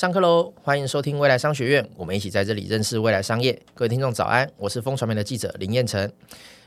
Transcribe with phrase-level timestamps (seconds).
[0.00, 0.50] 上课喽！
[0.62, 3.52] 欢迎收听未来商学院，我们一起在这里认识未来商业。
[3.74, 6.10] 各位听众早安，我是风传媒的记者林彦辰。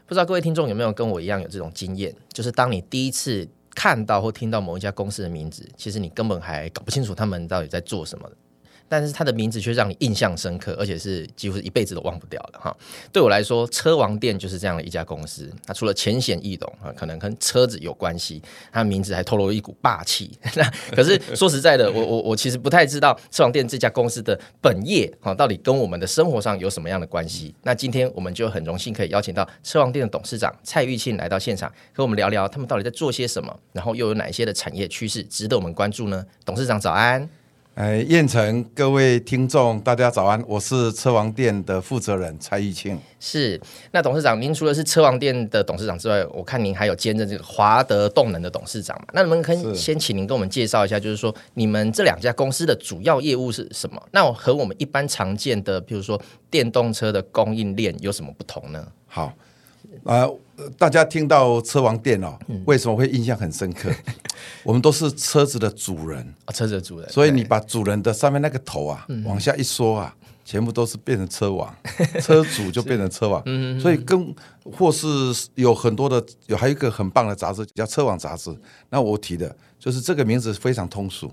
[0.06, 8.30] 不知道各位听众有没有跟我一样有这种经验，就是当你第一次看到或听到某一家公司的名字，其实你根本还搞不清楚他们到底在做什么。
[8.94, 12.72] 但是他的名字却让你印象深刻，而且是几乎是一辈子都忘不掉的哈。
[13.12, 15.52] 对我来说，车王店就是这样的一家公司。
[15.66, 18.40] 它除了浅显易懂啊，可能跟车子有关系，
[18.72, 20.30] 它的名字还透露了一股霸气。
[20.54, 27.52] 那可是说实在的，我我我其实不太知道车王店这家公司的本业哈，到底跟我们的生活上有什么样的关系。
[27.64, 36.24] 那今天我们就很荣幸可以邀请到车王店的董事长蔡玉庆来到现场，和我们聊聊他们到底在做些什么，然后又有哪些的产业趋势值得我们关注呢？
[36.46, 37.28] 董事长早安。
[37.76, 40.40] 哎，燕城，各位听众，大家早安！
[40.48, 43.00] 我是车王店的负责人蔡玉庆。
[43.20, 43.60] 是，
[43.92, 49.08] 那董事长，您除了是车王店的董事长之外，我看您还有兼任这个华德动能的董事长嘛？
[49.14, 54.00] 那能不能可以先请您跟我们介绍一下，就是说你们这两家公司的主要业务是什么？
[54.12, 56.22] 那我和我们一般常见的，比如说
[56.52, 58.88] 电动车的供应链有什么不同呢？
[59.08, 59.34] 好。
[60.04, 63.90] 啊、呃，大家听到车王店哦，为什么会印象很深刻？
[63.90, 64.14] 嗯、
[64.64, 71.74] 我们都是车子的主人，哦、车子的主人，所以你把主人的上面那个头啊，嗯、往下一缩啊，全部都是变成车王，
[72.22, 73.42] 车主就变成车王。
[73.46, 75.08] 是所以跟或是
[75.56, 78.50] 有很多的，有还有一个很棒的杂志叫《车王杂志》，
[78.90, 81.32] 那我提的就是这个名字非常通俗，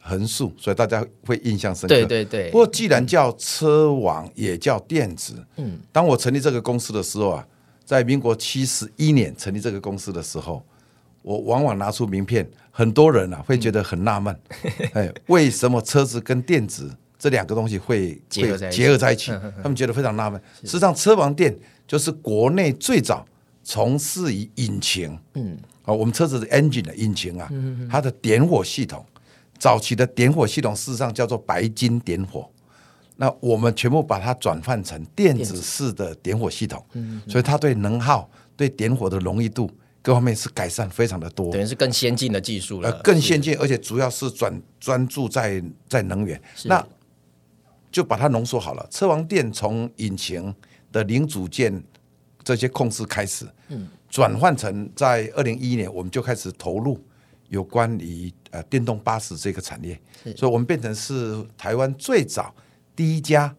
[0.00, 1.94] 横竖，所以大家会印象深刻。
[1.94, 2.50] 对对对。
[2.50, 5.34] 不过既然叫车王，也叫电子。
[5.56, 5.78] 嗯。
[5.90, 7.46] 当我成立这个公司的时候啊。
[7.84, 10.64] 在民国七十一年成立这个公司的时候，
[11.22, 14.36] 我往往拿出名片，很多人啊会觉得很纳闷，
[14.94, 19.32] 哎，为什么车子跟电子这两个东西会结合在结合在一起？
[19.62, 20.40] 他们觉得非常纳闷。
[20.62, 23.26] 实际上，车王电就是国内最早
[23.62, 27.50] 从事于引擎，嗯，啊，我们车子的 engine 的引擎啊，
[27.90, 29.04] 它的点火系统，
[29.58, 32.50] 早期的点火系统事实上叫做白金点火。
[33.16, 36.84] 那我们全部把它转换成电子式的点火系统，
[37.28, 39.70] 所以它对能耗、对点火的容易度
[40.02, 42.90] 各方面是改善非常的多，等于是更先进的技术了。
[43.04, 46.40] 更先进，而且主要是转专注在在能源。
[46.64, 46.84] 那
[47.92, 48.84] 就把它浓缩好了。
[48.90, 50.52] 车王电从引擎
[50.90, 51.80] 的零组件
[52.42, 53.46] 这些控制开始，
[54.10, 57.00] 转换成在二零一一年我们就开始投入
[57.48, 59.96] 有关于呃电动巴士这个产业，
[60.36, 62.52] 所以我们变成是台湾最早。
[62.96, 63.54] 第一家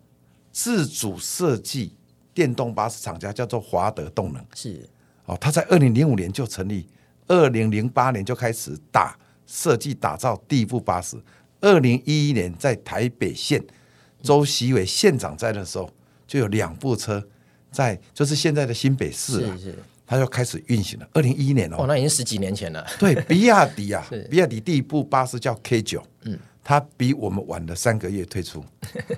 [0.52, 1.94] 自主设计
[2.34, 4.88] 电动巴士厂家叫做华德动能，是。
[5.26, 6.88] 哦，他在二零零五年就成立，
[7.28, 11.18] 二零零八年就开始打设计打造第一部巴士，
[11.62, 13.64] 二零一一年在台北县
[14.22, 15.90] 周习伟县长在的时候，
[16.28, 17.28] 就有两部车
[17.72, 19.80] 在，就是现在的新北市啊，是是。
[20.08, 21.10] 他就开始运行了。
[21.14, 22.86] 二零一一年哦，哦，那已经十几年前了。
[23.00, 26.38] 对，比亚迪啊， 比亚迪第一部巴士叫 K 九，嗯。
[26.68, 28.60] 他比我们晚了三个月推出。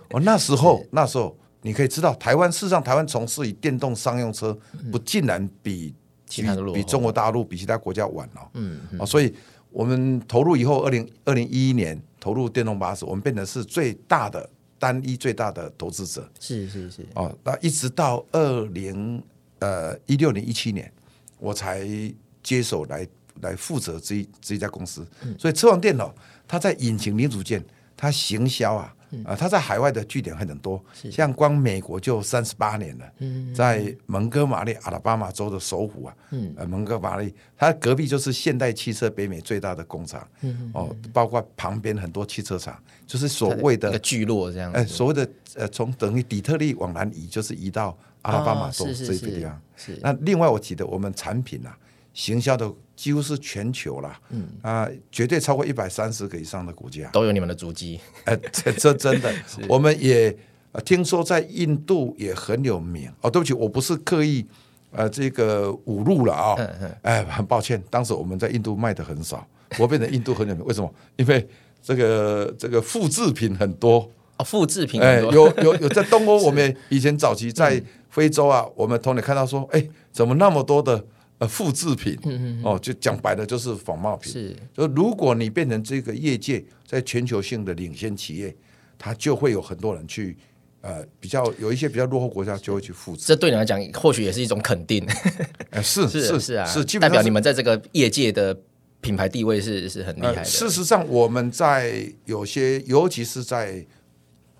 [0.09, 4.55] 哦，那时候 那时候你可以知道，台湾事实上台湾从事于电动商用车，
[4.91, 8.49] 不竟然比其他的比中国大陆比其他国家晚了。
[8.55, 9.33] 嗯，嗯，哦，所以
[9.71, 16.29] 我们投入以后，二零二零一一年投入电动巴士，我们变成是最大的单一最大的投资者。
[16.41, 17.05] 是是是。
[17.15, 19.23] 哦，那一直到二零
[19.59, 20.91] 呃一六年一七年，
[21.39, 21.87] 我才
[22.43, 23.07] 接手来
[23.39, 25.07] 来负责这一这一家公司。
[25.39, 26.13] 所以车王电脑。
[26.47, 27.63] 它在引擎零组件，
[27.95, 33.05] 它行销啊，啊，它在海外的据点很多，像光美国就三十八年了，
[33.53, 36.15] 在蒙哥马利阿拉巴马州的首府啊，
[36.55, 40.25] 呃，蒙哥马利，它隔壁就是现代汽车北美最大的工厂，
[40.73, 49.61] 哦，包括旁边很多汽车厂，就是所谓的聚落这样，哎，所谓的呃，从等于底特律往南移，就是移到阿拉巴马州这个地方。
[50.01, 51.77] 那另外我记得我们产品啊，
[52.13, 52.71] 行销的。
[52.97, 57.99] 几乎是全球了，嗯啊，绝对超过一百三十个以上的国家都有你们的足迹。
[58.25, 59.31] 哎，这这真的，
[59.69, 60.35] 我们也
[60.83, 63.07] 听说在印度也很有名。
[63.21, 64.43] 哦，对不起，我不是刻意
[64.91, 66.55] 呃这个侮辱了啊。
[66.57, 70.65] 嗯嗯、哎，很抱歉，当时我们在印度卖的很少，我变成印度很有名。
[70.65, 70.91] 为什么？
[71.17, 71.47] 因为
[71.83, 74.99] 这个这个复制品很多啊，复制品。
[74.99, 77.79] 哎，有有有在东欧， 我们以前早期在
[78.09, 81.05] 非洲啊，我们同你看到说，哎，怎么那么多的。
[81.39, 82.17] 呃，复制品，
[82.63, 84.33] 哦，就讲白了就是仿冒品。
[84.33, 88.55] 是，就如果你变成这个业界在全球性的领先企业，
[88.97, 90.35] 它就会有很多人去，
[90.81, 93.23] 呃，比较有一些比较落后国家就会去复制。
[93.27, 95.07] 这对你来讲，或许也是一种肯定。
[95.69, 98.59] 呃、是是是，是啊，是代表你们在这个业界的
[98.99, 100.43] 品牌地位是是很厉害的、呃。
[100.43, 103.85] 事实上，我们在有些，尤其是在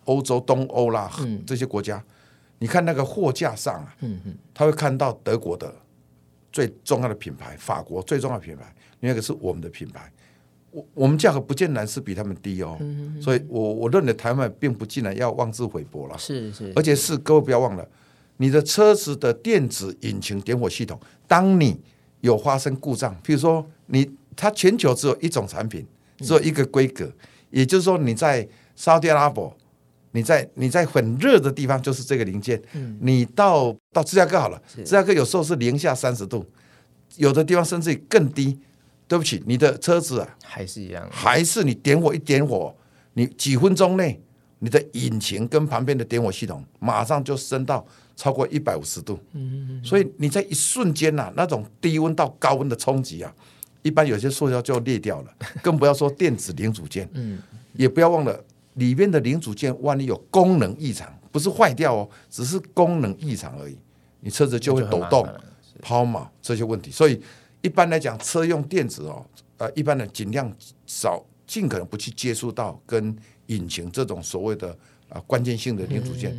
[0.06, 2.04] 欧洲、东欧啦、嗯、这些国家，
[2.60, 5.74] 你看那个货架上啊，嗯嗯，他会看到德国的。
[6.58, 10.12] 最重要的品牌，法国最重要的品牌，另外一个是我们的品牌，
[10.72, 12.76] 我我们价格不见得是比他们低哦。
[12.80, 16.18] 嗯、哼所以我我认为台湾并不尽然要妄自菲薄了。
[16.18, 17.88] 是是，而且是各位不要忘了，
[18.38, 21.80] 你的车子的电子引擎点火系统，当你
[22.22, 25.86] 有发生故障，譬如说你它全球只有一种产品，
[26.18, 27.14] 只有一个规格，嗯、
[27.52, 29.56] 也就是说你在沙特阿拉伯，
[30.12, 36.46] 你在你在很热的地方就是这个零件，嗯、你到到芝加哥好了，芝加哥有时候是零下三十度，
[37.18, 38.60] 有的地方甚至于更低。
[39.10, 42.76] 对不起，你的车子啊，还是一样，还是你点火一点火，
[43.14, 44.22] 你几分钟内，
[44.60, 47.88] 你的引擎跟旁边的点火系统马上就升到
[48.18, 49.18] 超过一百五十度。
[49.32, 49.86] 嗯嗯嗯。
[49.86, 53.34] 所以你在一瞬间呐、啊，那种低温到高温的冲击啊，
[53.82, 55.34] 一般有些塑料就裂掉了，
[55.64, 57.10] 更不要说电子零组件。
[57.16, 57.40] 嗯。
[57.78, 58.44] 也不要忘了，
[58.78, 63.78] 里面的零组件万一有功能异常，不是坏掉哦，只是功能异常而已，
[64.22, 65.28] 你车子就会抖动、
[65.82, 66.90] 抛锚这些问题。
[66.90, 67.22] 所以。
[67.64, 69.26] 一般来讲，车用电子哦，
[69.58, 70.50] 呃，一般的尽量
[70.86, 73.14] 少，尽可能不去接触到跟
[73.48, 74.78] 引擎这种所谓的
[75.10, 76.32] 啊、呃、关键性的零组件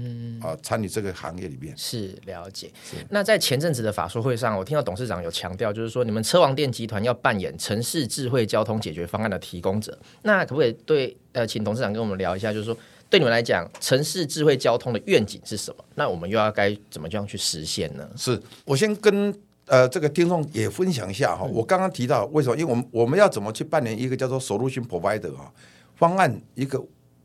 [0.43, 1.75] 啊，参与、呃、这个行业里面。
[1.77, 2.71] 是了解。
[2.85, 9.99] 是那在前阵子的法说会上，我听到董事长有强调，就是说你们车王电集团要扮演城市智慧交通解决方案的提供者。
[10.23, 12.77] 那可不可以对呃，请董事长跟我们聊一下，就是说
[13.11, 15.85] 对你们来讲，城市智慧交通的愿景是什么？
[15.95, 18.09] 那我们又要该怎么这样去实现呢？
[18.17, 19.35] 是我先跟。
[19.71, 22.57] 呃，这个听众也分享一下哈，我刚刚提到为什么？
[22.57, 25.53] 因为我们我们要怎么去扮演一个叫做 solution provider 啊，
[25.95, 26.83] 方案一个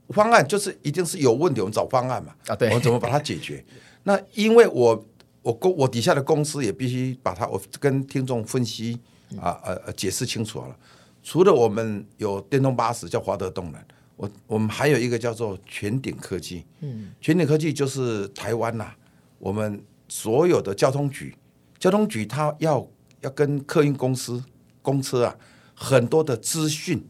[0.09, 3.63] 方案就是一定是有问题，我们找方案嘛啊，对，我们怎么把它解决？
[4.03, 5.05] 那因为我
[5.41, 8.99] 我公我底下的公司也必须把它我跟听众分析
[9.39, 10.75] 啊呃呃解释清楚了。
[11.23, 13.81] 除了我们有电动巴士叫华德动能，
[14.17, 18.91] 我我们还有一个叫做全鼎科技，嗯，全鼎科技就是台湾呐，
[19.39, 21.33] 我们所有的交通局。
[21.79, 22.85] 交通局它要
[23.21, 24.43] 要跟客运公司
[24.81, 25.35] 公车啊，
[25.73, 27.01] 很多的资讯，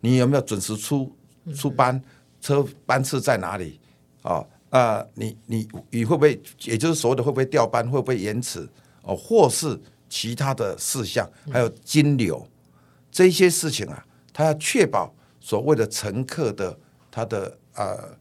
[0.00, 1.12] 你有没有准时出
[1.54, 2.00] 出班？
[2.46, 3.80] 车班次在哪里？
[4.22, 8.68] 啊、哦、啊、呃，你你你会不会，也就是所谓的会不会调班，会不会延迟？
[9.02, 9.78] 哦，或是
[10.08, 12.46] 其他的事项，还有金流
[13.10, 16.78] 这些事情啊，他要确保所谓的乘客的
[17.10, 18.16] 他的呃，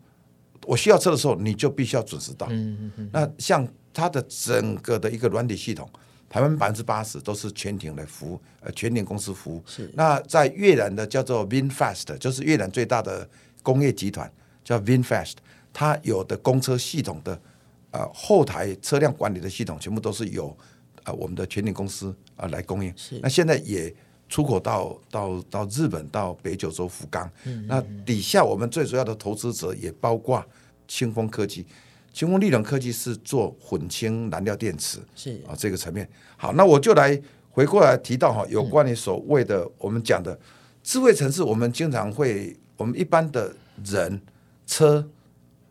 [0.66, 2.48] 我需要车的时候，你就必须要准时到。
[2.50, 3.68] 嗯嗯嗯那像。
[3.98, 5.90] 它的整个的一个软体系统，
[6.28, 9.64] 台湾百分之八十都是全艇来服务，呃，全艇公司服务。
[9.66, 9.90] 是。
[9.94, 13.26] 那在越南的叫做 VinFast，就是越南最大的
[13.66, 14.32] 工业集团，
[14.64, 15.34] 叫 VinFast，
[15.74, 17.42] 它有的公车系统的
[17.90, 20.56] 呃后台车辆管理的系统，全部都是由
[21.04, 22.94] 呃我们的全鼎公司啊、呃、来供应。
[22.96, 23.20] 是。
[23.24, 23.92] 那现在也
[24.30, 27.28] 出口到到到日本，到北九州福冈。
[27.46, 27.68] 嗯，嗯。
[27.68, 30.46] 那底下我们最主要的投资者也包括
[30.88, 31.66] 清风科技。
[32.14, 36.08] 清风立能科技是做混氢燃料电池，是啊，这个层面。
[36.38, 37.20] 好，那我就来
[37.50, 40.40] 回过来提到哈，有关于所谓的我们讲的
[40.82, 44.22] 智慧城市，我们经常会，我们一般的人、
[44.66, 45.08] 车、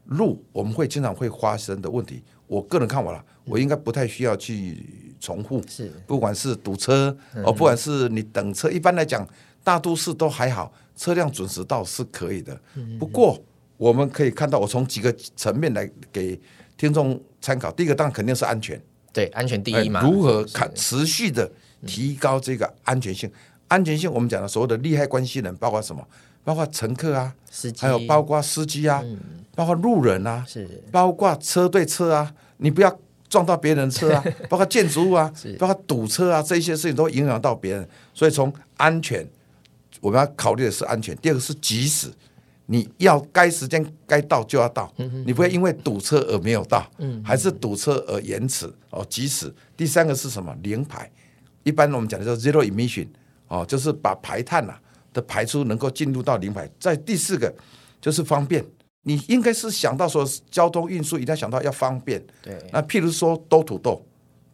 [0.06, 2.22] 路，我们会经常会发生的问题。
[2.46, 5.62] 我个人看完了，我应该不太需要去重复。
[5.68, 9.26] 是，不管是堵车，哦，不管是你等车，一般来讲，
[9.62, 12.60] 大都市都还好，车辆准时到是可以的。
[12.98, 13.42] 不过。
[13.76, 16.40] 我们可以看到，我从几个层面来给
[16.76, 17.72] 听众参考。
[17.72, 18.80] 第一个当然肯定是安全，
[19.12, 20.00] 对，安全第一嘛。
[20.00, 21.50] 如何看持续的
[21.84, 23.28] 提高这个安全性？
[23.66, 26.06] 安全性我们讲的所有的利害关系人，包括什么？
[26.44, 27.34] 包括乘客啊，
[27.78, 29.02] 还有包括司机啊，
[29.54, 32.98] 包括路人啊，是，包括车对车啊，你不要
[33.28, 37.88] 撞到别人车啊， 包括建筑物啊，包括堵车啊，这些事情都影响到别人。
[38.12, 39.26] 所以从安全，
[40.00, 41.16] 我们要考虑的是安全。
[41.16, 42.08] 第二个是及时。
[42.66, 44.90] 你要该时间该到就要到，
[45.26, 46.90] 你不会因为堵车而没有到，
[47.22, 49.04] 还是堵车而延迟哦。
[49.10, 50.56] 及时第三个是什么？
[50.62, 51.10] 零排，
[51.62, 53.06] 一般我们讲的叫 zero emission
[53.48, 54.74] 哦，就是把排碳呐
[55.14, 56.68] 的排出能够进入到零排。
[56.78, 57.50] 在第四个
[58.02, 58.62] 就是方便，
[59.04, 62.22] 你应该是想到说交通运输一定要想到要方便。
[62.42, 64.02] 对，那譬如说 door to door，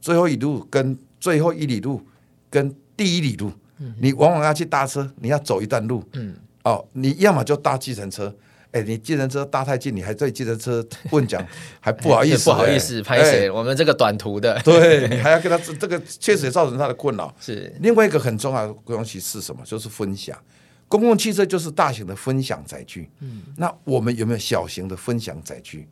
[0.01, 2.01] 最后一路跟最后一里路
[2.49, 6.05] 跟第一里路，嗯你往往要去搭车，你要走一段路。
[6.13, 6.37] 嗯。
[6.63, 8.31] 哦，你要么就搭计程车，
[8.73, 11.45] 哎，你计程车搭太近，你还对计程车问讲，
[11.81, 17.35] 还不好意思， 不好意思，拍谁我们这个短途的，对你还要跟他这个，确实也造成他的困扰。
[17.41, 19.63] 是另外一个很重要的东西是什么？
[19.65, 20.39] 就是分享，
[20.87, 23.11] 公共汽车就是大型的分享载具。
[23.21, 25.89] 嗯，那我们有没有小型的分享载具？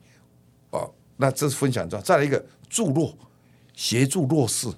[0.70, 2.02] 哦，那这是分享重要。
[2.04, 3.16] 再来一个助弱，
[3.75, 4.68] 协助弱势。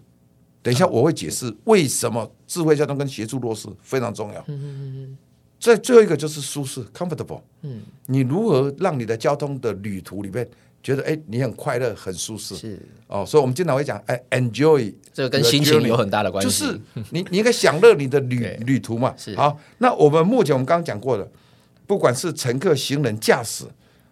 [0.62, 4.40] 等一下我会解释为什么智慧交通跟协助弱势非常重要。
[4.46, 5.18] 嗯嗯嗯。
[5.60, 7.42] 在最后一个就是舒适 （comfortable）。
[7.60, 10.48] 嗯，你如何让你的交通的旅途里面
[10.82, 12.56] 觉得哎，你很快乐、很舒适？
[12.56, 16.48] 是哦，所以我们经常会讲哎，enjoy，这个跟心情有很大的关系。
[16.48, 19.14] 就是你，你应该享乐你的旅旅途嘛。
[19.18, 21.30] 是好，那我们目前我们刚刚讲过的，
[21.86, 23.66] 不管是乘客、行人、驾驶，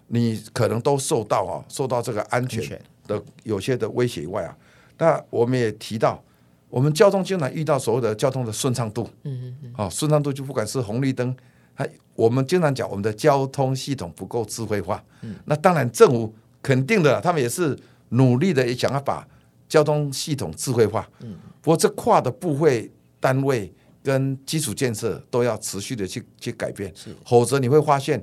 [0.08, 4.54] 你可能都受到啊，受到这个安全的有些的威胁以外啊，
[4.98, 6.22] 那我们也提到。
[6.70, 11.34] 我们交通经常遇到所谓的交通的顺畅度，嗯嗯嗯，好，顺畅度就不管是红绿灯，
[11.74, 17.78] 还我们经常讲我们的交通系统不够智慧化，嗯，那当然政府肯定的，他们也是
[18.10, 19.26] 努力的也想要把
[19.68, 23.72] 交通系统智慧化，嗯，不过这跨的部会单位
[24.02, 28.22] 跟基础建设都要持续的去去改变，是，否则你会发现，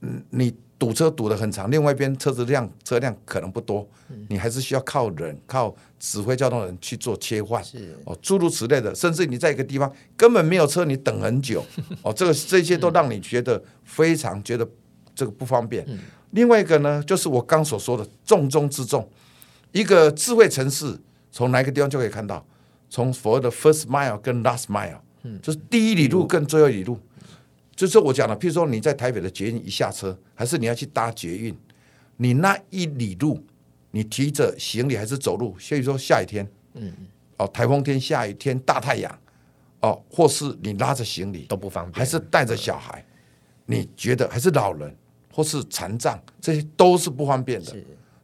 [0.00, 0.54] 嗯，你。
[0.78, 11.64] 堵车堵得很长，另外一边车子量车辆可能不多，嗯、你还是需要靠人靠指挥交通人去做切换，是哦，诸如此类的，甚至你在一个地方根本没有车，你等很久，
[12.02, 14.68] 哦，这个这些都让你觉得非常觉得
[15.16, 15.84] 这个不方便。
[15.88, 15.98] 嗯、
[16.30, 19.08] 另外一个呢，就是我刚所说的重中之重，
[19.72, 20.96] 一个智慧城市
[21.32, 22.46] 从哪个地方就可以看到，
[22.88, 26.96] 从所谓的 first mile 跟 last mile，嗯，就是第一里路跟最后一里路。
[27.78, 31.56] 就是我讲的，譬如说你在台北的捷运一下车，还是你要去搭捷运，
[32.16, 33.40] 你那一里路，
[33.92, 35.56] 你提着行李还是走路？
[35.60, 36.44] 所以说下雨天，
[36.74, 36.92] 嗯
[37.36, 39.18] 哦，台风天、下雨天、大太阳，
[39.78, 43.04] 哦，或是你拉着行李都不方便，还是带着小孩，
[43.64, 44.92] 你觉得还是老人
[45.32, 47.76] 或是残障，这些都是不方便的。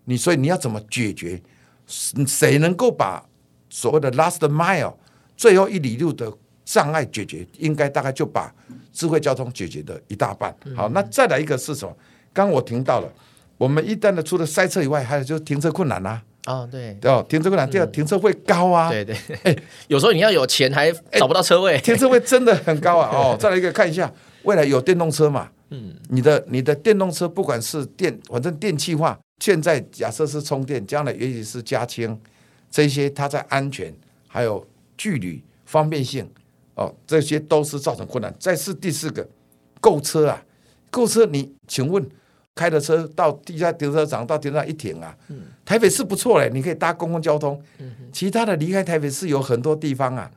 [0.04, 1.40] 你所以你要怎么解决？
[1.86, 3.24] 谁能够把
[3.70, 4.96] 所谓的 last mile
[5.36, 7.46] 最后一里路的障碍解决？
[7.58, 8.52] 应该大概就把。
[8.94, 10.56] 智慧交通解决的一大半。
[10.74, 11.94] 好，那再来一个是什么？
[12.32, 13.12] 刚我听到了，
[13.58, 16.22] 我们一旦的除了塞车以外，还有就是停车困难啊。
[16.46, 17.68] 哦，对，对哦，停车困难。
[17.68, 18.90] 第二，停车费高啊。
[18.90, 19.16] 对对。
[19.42, 19.56] 哎，
[19.88, 23.10] 有时候你要有钱还找不到车位，停车费真的很高啊。
[23.12, 24.10] 哦，再来一个看一下，
[24.44, 25.50] 未来有电动车嘛？
[25.70, 32.16] 嗯，你的你的电动车不管是电，反正电气化，现在假设是充电，将来也许是加氢，
[32.70, 33.92] 这些它在安全
[34.28, 34.64] 还有
[34.98, 36.28] 距离方便性。
[36.74, 38.34] 哦，这些都是造成困难。
[38.38, 39.26] 再是第四个，
[39.80, 40.44] 购车啊，
[40.90, 42.04] 购车你请问
[42.54, 47.62] 开的车到地下停车场到停车场一停啊，嗯、台北市不错嘞，你可以搭公共交通。
[47.78, 50.30] 嗯、其他的离开台北市有很多地方啊，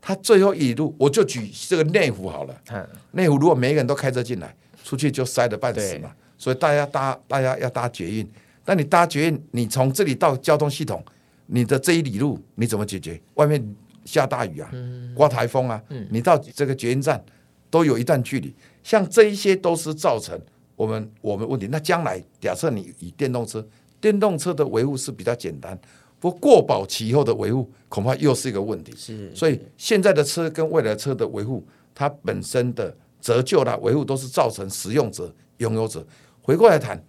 [0.00, 2.60] 他最后一路我就举这个内湖好了。
[2.72, 6.10] 嗯、内湖如果每一个人都开车进来，出去就塞得半死嘛。
[6.36, 8.28] 所以大家搭大家要搭捷运，
[8.64, 11.00] 那你搭捷运，你从这里到交通系统，
[11.46, 13.20] 你的这一里路你怎么解决？
[13.34, 13.76] 外面。
[14.06, 14.70] 下大雨啊，
[15.14, 17.22] 刮台风啊，你到这个捷运站
[17.68, 20.40] 都有一段距离，像这一些都是造成
[20.76, 21.68] 我们我们问题。
[21.70, 23.66] 那将来假设你以电动车，
[24.00, 25.78] 电动车的维护是比较简单，
[26.20, 28.94] 不过过保期以后的维护恐怕又是一个问题。
[28.96, 36.06] 是，所以现在的车跟未来车的维护，它本身的折旧啦、维护都是造成使用者、拥有者。
[36.40, 37.02] 回过来谈，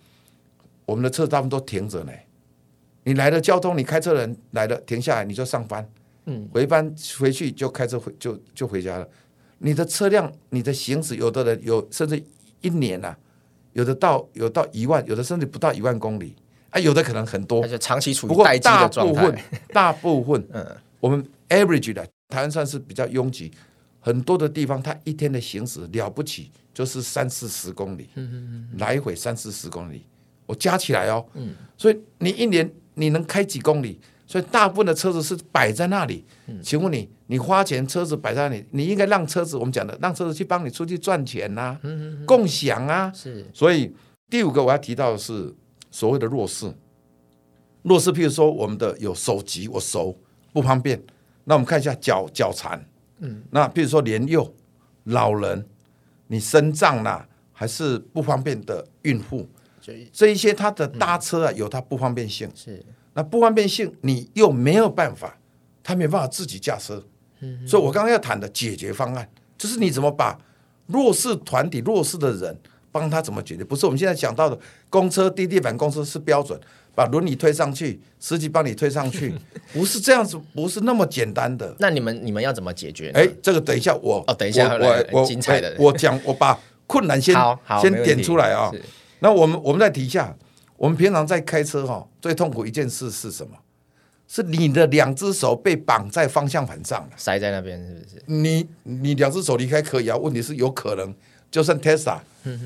[0.85, 2.11] 我们的车大部分都停着呢。
[3.03, 5.87] 你来了交通，你开车人来了停下来，你就上班。
[6.27, 9.07] 嗯，回班回去就开车回就就回家了。
[9.57, 12.24] 你的车辆，你的行驶，有的人有甚至
[12.62, 13.17] 一年呐、啊，
[13.74, 16.36] 有的到有到一万，有的甚至不到一万公里。
[16.69, 19.13] 啊，有的可能很多，而且长期处于待机的状态。
[19.13, 19.41] 不过大部分，
[19.74, 23.50] 大部分，嗯，我们 average 的台湾算是比较拥挤，
[24.01, 30.03] 很多的地方，它一天的行驶了不起就是三四十公里，嗯嗯嗯，来回三四十公里，
[30.46, 34.00] 我加起来哦，嗯，所以你一年你能开几公里？
[34.27, 36.25] 所以大部分的车子是摆在那里，
[36.62, 41.81] 请问你，你花钱车子摆在那里，你应该让车子，我们讲的让车子去帮你出去赚钱呐、啊，
[42.25, 43.10] 共享啊。
[43.15, 43.46] 是。
[43.53, 43.96] 所以
[44.29, 45.55] 第五个我要提到的是
[45.89, 46.69] 所谓的弱势，
[47.84, 50.13] 弱势，譬如说我们的有手疾，我手
[50.51, 51.01] 不方便，
[51.46, 52.86] 那我们看一下脚脚残，
[53.19, 54.53] 嗯，那譬如说年幼、
[55.05, 55.65] 老人，
[56.27, 59.48] 你身障啦，还是不方便的孕妇，
[60.12, 62.51] 这一些他的搭车啊有他不方便性。
[62.53, 62.86] 是。
[63.17, 65.36] 那不方便性，你又没有办法，
[65.83, 67.03] 他没有办法自己驾车，
[67.39, 70.38] 嗯、所以我刚刚要谈的解决方案，就是你怎么把
[70.86, 72.55] 弱势团体、弱势的人
[72.91, 73.63] 帮他怎么解决？
[73.63, 74.55] 不是我们现在讲到的
[74.91, 76.59] 公车、低地板公车是标准，
[76.93, 79.33] 把轮椅推上去，司机帮你推上去，
[79.74, 81.75] 不是这样子，不是那么简单的。
[81.79, 83.09] 那你们你们要怎么解决？
[83.15, 86.55] 哎，这个等一下我哦，等一下我我精彩的，我讲我把
[86.86, 87.36] 困难先
[87.81, 88.71] 先点出来啊。
[89.21, 90.38] 那我们我们再提一下。
[90.77, 93.57] 我们平常在开车哈，最痛苦一件事是什么？
[94.27, 98.24] 是你的两只手被绑在方向盘上了，塞在那边，是不是？
[98.25, 101.13] 你你两只手离开可以啊，问题是有可能，
[101.50, 102.19] 就算 Tesla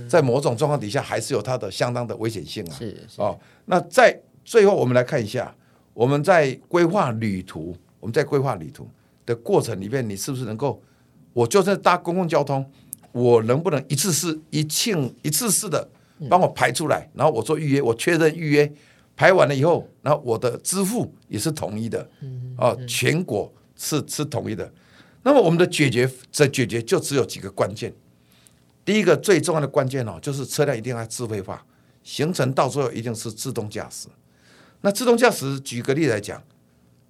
[0.10, 2.76] 在某种状况底下，还是有它的相当的危险性啊。
[2.78, 3.40] 是，是哦。
[3.66, 5.54] 那在最后，我们来看一下，
[5.94, 8.88] 我们在规划旅途，我们在规划旅途
[9.26, 10.82] 的过程里面，你是不是能够？
[11.34, 12.70] 我就算搭公共交通，
[13.12, 15.88] 我能不能一次是一庆一次式的
[16.30, 18.72] 帮我排出来，然后我做预约，我确认预约
[19.16, 22.10] 排完了以后，然后我的支付也是统一的，
[22.58, 24.72] 哦，全国是是统一的。
[25.24, 27.94] 那么我们的解决这解决就只有几个关键。
[28.84, 31.64] 第一个最重要的关键哦，就是车辆一定要智慧化，
[32.04, 34.08] 行程到最后一定是自动驾驶。
[34.82, 36.42] 那自动驾驶，举个例来讲，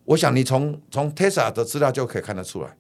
[0.04, 2.76] 我想你从从 Tesla 的资料就可以看得出来，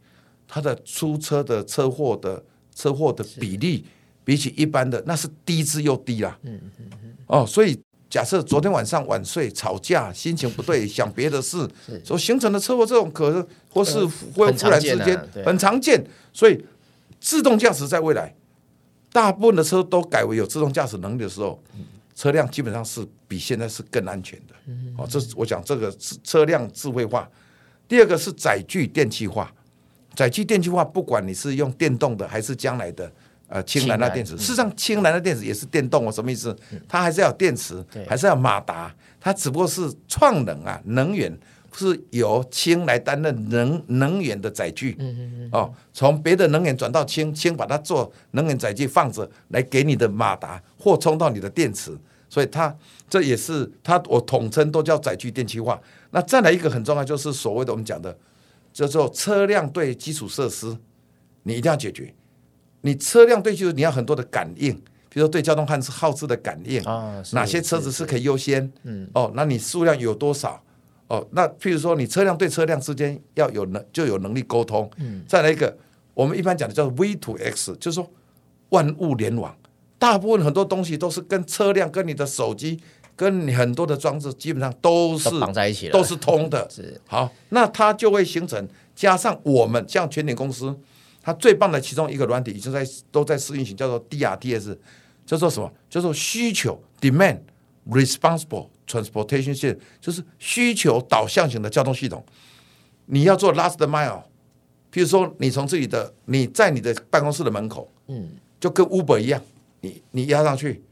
[0.45, 2.43] 它的出车的车祸的
[2.75, 3.85] 车祸的比例，
[4.31, 6.39] 比起一般的那是低之又低啦。
[6.43, 7.13] 嗯嗯嗯。
[7.27, 7.77] 哦，所以
[8.09, 11.69] 假设昨天晚上晚睡吵架，心情不对，想别的事，
[12.01, 16.63] 所形成的车祸这种可能或是会忽然之间很常见，所以
[17.19, 18.33] 自动驾驶在未来。
[19.11, 21.61] 大部分的车都改为有自动驾驶能力的时候，
[22.15, 24.55] 车辆基本上是比现在是更安全的。
[24.97, 27.29] 哦，这是我讲这个车辆智慧化。
[27.89, 29.53] 第二个是载具电气化，
[30.15, 33.11] 载具电气化，不管你是用电动的还是将来的
[33.51, 36.57] 呃氢燃料电池，事实上氢燃料电池也是电动哦，什么意思？
[36.87, 41.37] 它还是要电池，还是要马达，它只不过是创能啊，能源。
[41.73, 44.97] 是由氢来担任能能源的载具，
[45.53, 52.75] 哦，从别的能源转到氢，氢把它做能源载具放着，来给你的马达或充到你的电池，所以它
[53.09, 55.81] 这也是它我统称都叫载具电气化。
[56.09, 58.17] 那再来一个很重要，就是所谓的我们讲的
[58.73, 60.77] 叫做车辆对基础设施，
[61.43, 62.13] 你一定要解决。
[62.81, 64.73] 你车辆对就是你要很多的感应，
[65.09, 68.71] 比如说对交通汉耗资的感应啊，哪些车子是可以优先，
[69.13, 70.61] 哦，那你数量有多少？
[71.07, 74.89] 哦，那譬如说，你车辆对车辆之间要有能就有能力沟通。
[74.95, 75.77] 嗯，再来一个，
[76.13, 78.09] 我们一般讲的叫 V to X，就是说
[78.69, 79.53] 万物联网。
[79.99, 82.79] 大部分很多东西都是跟车辆、跟你的手机、
[83.15, 86.65] 跟你很多的装置，基本上都是绑在一起了，都是通的。
[86.71, 90.73] 是好，那它就会形成，加上我们像全鼎公司，
[91.21, 94.77] 它最棒的其中一个软体已经在都在试运行，叫做 DRTS，
[95.25, 95.71] 叫做什么？
[95.89, 97.39] 叫做需求 Demand
[97.89, 98.69] Responsible。
[98.87, 102.25] Transportation 线就是需求导向型的交通系统。
[103.05, 104.21] 你要做 last mile，
[104.91, 109.41] 譬如说你从这里的你在你的办公室的门口，嗯，就跟 Uber 一样，
[109.79, 110.83] 你你压上去，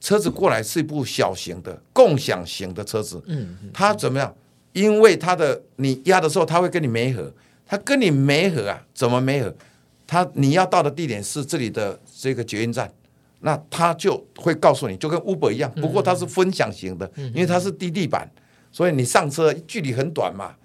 [0.00, 4.32] 车子过来是一部小型的共享型的车子，嗯，它怎么样？
[4.72, 7.32] 因为它的你压的时候，它会跟你没合，
[7.66, 9.52] 它跟你没合啊，怎么没合？
[10.10, 12.92] 它你要到的地点是这里的这个捷运站。
[13.42, 18.28] 那他就会告诉你，就跟 Uber 一样，不过它是分享型的，因为它是低地板，
[18.72, 20.56] 所以你上车距离很短嘛。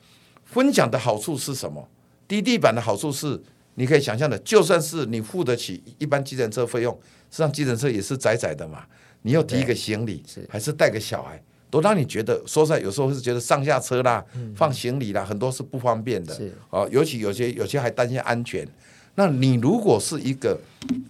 [0.43, 1.87] 分享的好处是什么？
[2.27, 3.41] 低地板的好处是，
[3.75, 6.93] 你可以想象的，就算是你付得起一般计程车费用，
[7.31, 8.83] 实际上计程车也是窄窄的嘛。
[9.21, 14.21] 你要提一个行李，还是带个小孩，都让你觉得说实在，有时候是觉得上下车啦、
[14.53, 16.37] 放行李啦，很多是不方便的。
[16.71, 18.67] 哦，尤其有些有些还担心安全。
[19.15, 20.59] 那你如果是一个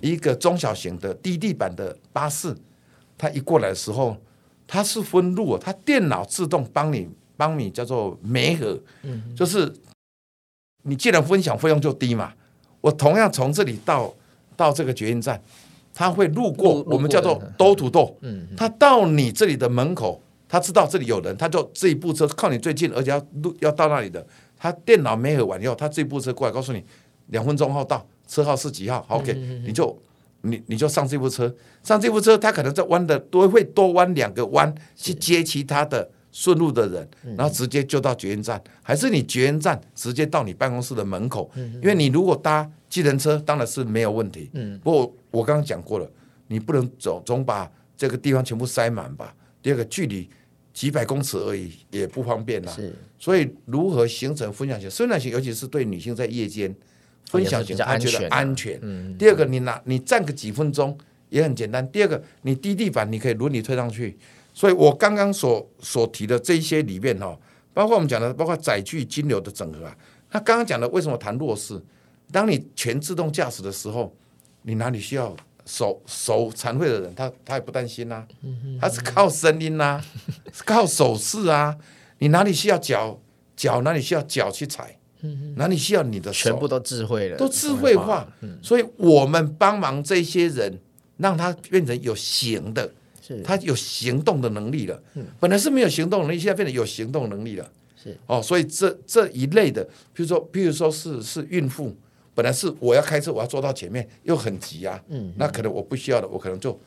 [0.01, 2.55] 一个中小型的低地板的巴士，
[3.17, 4.15] 它一过来的时候，
[4.67, 8.79] 它是分路，它电脑自动帮你帮你叫做媒合，
[9.35, 9.73] 就是
[10.83, 12.33] 你既然分享费用就低嘛，
[12.81, 14.13] 我同样从这里到
[14.55, 15.41] 到这个捷运站，
[15.91, 18.13] 它会路过我们叫做 door to door，
[18.55, 26.83] 它到你这里的门口，它知道这里有人，它就这一部车靠你最近，而且要路要到那里的，它电脑媒合完以后，它这一部车过来告诉你。
[27.27, 29.33] 两分钟后到，车号是几号？OK，
[29.65, 29.97] 你就
[30.41, 41.49] 你你就上这部车，上这部车，他可能在弯的多会多弯两个弯去接其他的顺路的人，然后直接就到捷运站，还是你捷运站直接到你办公室的门口？
[41.55, 44.51] 因为你如果搭计程车，当然是没有问题。
[44.83, 46.09] 不过我刚刚讲过了，
[46.47, 49.33] 你不能总总把这个地方全部塞满吧？
[49.61, 50.29] 第二个，距离
[50.73, 52.71] 几百公尺而已，也不方便呐。
[53.17, 54.89] 所以如何形成分享型？
[54.91, 56.75] 分享型尤其是对女性在夜间。
[57.29, 58.79] 分享型，他觉得安全。
[59.17, 60.97] 第二个，你拿你站个几分钟
[61.29, 61.85] 也很简单。
[61.91, 64.17] 第二个，你低地板你可以轮椅推上去。
[64.53, 67.37] 所以我刚刚所所提的这一些里面哈，
[67.73, 69.97] 包括我们讲的，包括载具金流的整合啊。
[70.29, 71.81] 他刚刚讲的为什么谈弱势？
[72.31, 74.15] 当你全自动驾驶的时候，
[74.61, 75.35] 你哪里需要
[75.65, 77.13] 手手残废的人？
[77.13, 78.27] 他他也不担心呐、啊，
[78.79, 80.05] 他是靠声音呐、啊，
[80.53, 81.77] 是靠手势啊。
[82.19, 83.19] 你哪里需要脚
[83.55, 83.81] 脚？
[83.81, 84.97] 哪里需要脚去踩？
[85.55, 86.31] 哪里需要你的？
[86.31, 88.27] 全部都智慧了，都智慧化。
[88.61, 90.77] 所以我们帮忙这些人，
[91.17, 92.89] 让他变成有行的，
[93.43, 95.01] 他有行动的能力了。
[95.39, 97.71] 本来是没有行动能力，现在变成有行动能力了。
[98.01, 99.83] 是哦，所以这这一类的，
[100.13, 101.95] 比如说，比如说是是孕妇，
[102.33, 105.01] 本来是我要开车，我要坐到前面，又很急啊。
[105.07, 106.79] 嗯，那可能我不需要的，我可能就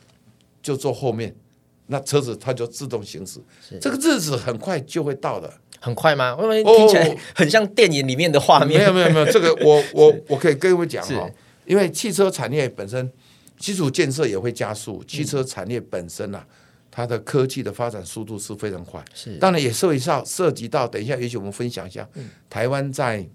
[0.62, 1.34] 就坐后面，
[1.86, 3.40] 那车子它就自动行驶。
[3.80, 5.52] 这个日子很快就会到的。
[5.80, 6.36] 很快吗？
[6.40, 8.80] 因为听起来很像电影里面的画面。
[8.80, 11.30] 没有没有没有，这个 我我我可以跟各位讲哈，
[11.64, 13.10] 因为汽车产业本身
[13.58, 16.46] 基础建设也会加速，汽车产业本身啊，
[16.90, 19.04] 它的科技的发展速度是非常快。
[19.14, 23.26] 是，当然也涉及到涉及到，等一下也许我们分享一下，嗯、台湾在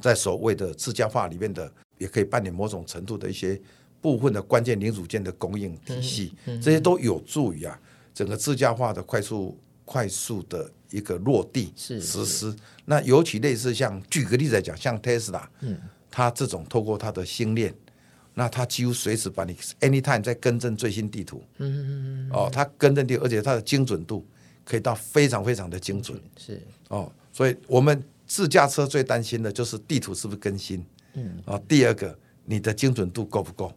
[0.00, 3.60] 在所谓的自驾化里面的，也可以扮演某种程度的一些
[4.00, 7.78] 部分的关键零组件的供应体系，嗯嗯、这些都有助于啊
[8.12, 9.56] 整个自驾化的快速
[9.92, 12.54] 快速的一个落地实施。
[12.86, 15.76] 那尤其类似像举个例子来讲，像 Tesla，嗯，
[16.10, 17.74] 它这种透过它的星链。
[18.34, 24.26] 那它几乎随时把你 anytime 在更正最新地图，嗯嗯嗯哦，它更正地图，而且它的精准度
[24.64, 26.58] 可以到非常非常的精准，是。
[26.88, 33.70] 哦，所以我们自驾车最担心的就是地图是不是更新，嗯，啊，第二个你的精准度够不够？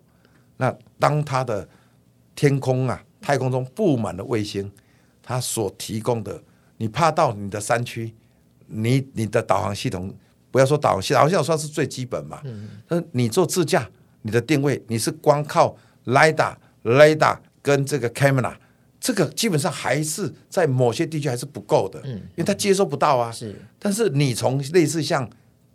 [0.55, 1.67] 那当它的
[2.33, 4.71] 天空啊，太空中布满了卫星，
[5.25, 6.39] 它所提供的，
[6.77, 8.13] 你怕到你的山区，
[8.67, 10.15] 你你的导航系统，
[10.51, 13.89] 不要说导航系统，导航系统算是最基本嘛，嗯，那你做自驾。
[14.27, 18.55] 你的定位，你是光靠 lidar、雷达跟这个 camera，
[18.99, 23.31] 这个基本上还是在某些地区还是不够的，嗯，因为它接收不到啊。
[23.31, 25.29] 是，但是你从类似像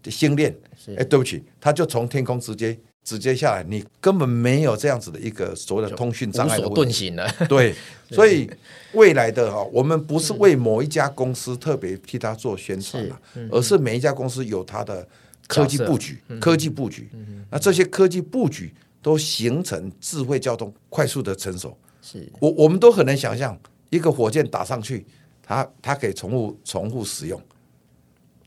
[0.06, 0.52] 星链，
[0.96, 2.76] 哎，对不起，它就从天空直接
[3.10, 6.72] 直接下来，你根本没有这样子的一个所谓的通讯障碍的问题。
[6.72, 7.28] 无所遁形了。
[7.48, 7.74] 对，
[8.10, 8.48] 所以
[8.92, 13.20] 未来的哈，我们不是为某一家公司特别替他做宣传了，
[13.50, 15.06] 而是每一家公司有它的。
[15.48, 21.76] 科技布局，科技布局，嗯、那这些科技布局都形成智慧交通快速的成熟。
[22.00, 25.04] 是我我们都很难想象，一个火箭打上去，
[25.42, 27.42] 它它可以重复重复使用。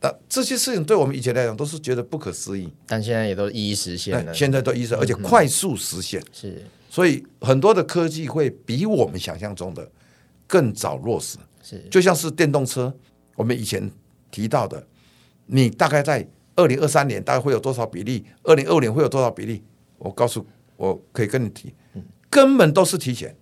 [0.04, 4.34] 那这些事情对我们以前来讲都是觉得不可思议，但现在也都一一实现了。
[4.34, 6.20] 现在都一一实现，而且快速实现。
[6.20, 9.90] 嗯、是，所以很多的科技会比我们想象中的
[10.46, 11.38] 更早落实。
[11.62, 12.94] 是，就像是电动车，
[13.36, 13.90] 我们以前
[14.30, 14.86] 提到的，
[15.46, 16.28] 你大概在。
[16.56, 18.24] 二零二三年大概会有多少比例？
[18.44, 19.60] 二零二五年会有多少比例？
[19.98, 21.74] 我告诉我可以跟你提，
[22.30, 23.34] 根本都是提前，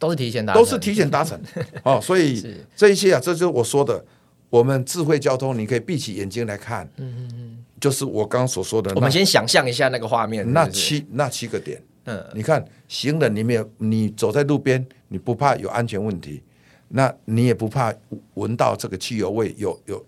[0.00, 1.40] 都是提前达，都是提前达成。
[1.84, 4.04] 哦，所以这一些啊，这就是我说的，
[4.50, 8.92] 我们智慧交通，你可以闭起眼睛来看，嗯嗯嗯，就是我刚刚所说的。
[8.94, 16.42] 我们先想象一下那个画面，那七那七个点，嗯，你看行人里面，你走在路边，你不怕有安全问题，
[16.88, 17.92] 那你也不怕
[18.34, 20.06] 闻到这个汽油味，有有。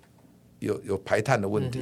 [0.61, 1.79] 有有排碳的问题，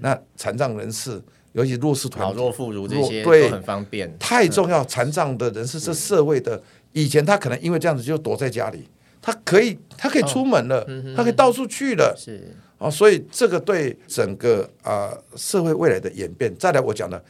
[0.00, 4.12] 那残障人士，尤其弱势团体、老弱妇孺这些都很方便。
[4.18, 6.60] 太重要，残障的人士是社会的。
[6.92, 8.88] 以前他可能因为这样子就躲在家里，
[9.20, 12.14] 他可以他可以出门了，他可以到处去了。
[12.16, 17.22] 是啊，所以这个对整个啊社会未来的演变，再来我讲的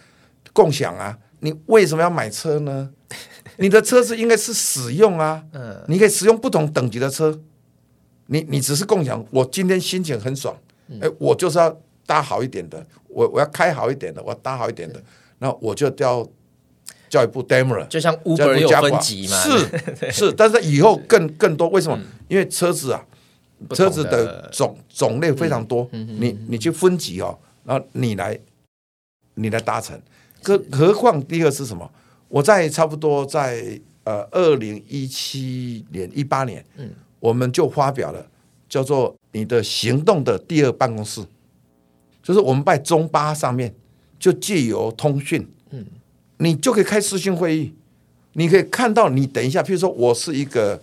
[0.52, 2.90] 共享啊，你为什么要买车呢？
[3.56, 7.40] 你的车子应该是使用啊，嗯，你可以使用不同等级的车。
[8.26, 10.54] 你你只是共享，我今天心情很爽。
[10.90, 11.74] 哎、欸，我就是要
[12.04, 15.02] 搭好一点的，我我要开好一点的，我要搭好一点的，
[15.38, 16.28] 那我就叫
[17.08, 21.96] 叫一部 Daimler，就像 Uber 有分级嘛，是 是，但是以后更更多，为什么？
[21.96, 23.04] 嗯、因为车子啊，
[23.70, 28.38] 车子的种种类非常多，嗯、你你去分级哦，然后你来
[29.34, 30.00] 你来搭乘，
[30.42, 31.90] 何何况第二个是什么？
[32.28, 36.90] 我在差不多在呃二零一七年一八年，嗯，
[37.20, 38.26] 我们就发表了
[38.68, 39.14] 叫做。
[39.32, 41.22] 你的行动的第二办公室，
[42.22, 43.72] 就是我们在中巴上面
[44.18, 45.84] 就借由通讯，嗯，
[46.38, 47.72] 你就可以开视讯会议，
[48.32, 50.80] 你可以看到你等一下，譬如说我是一个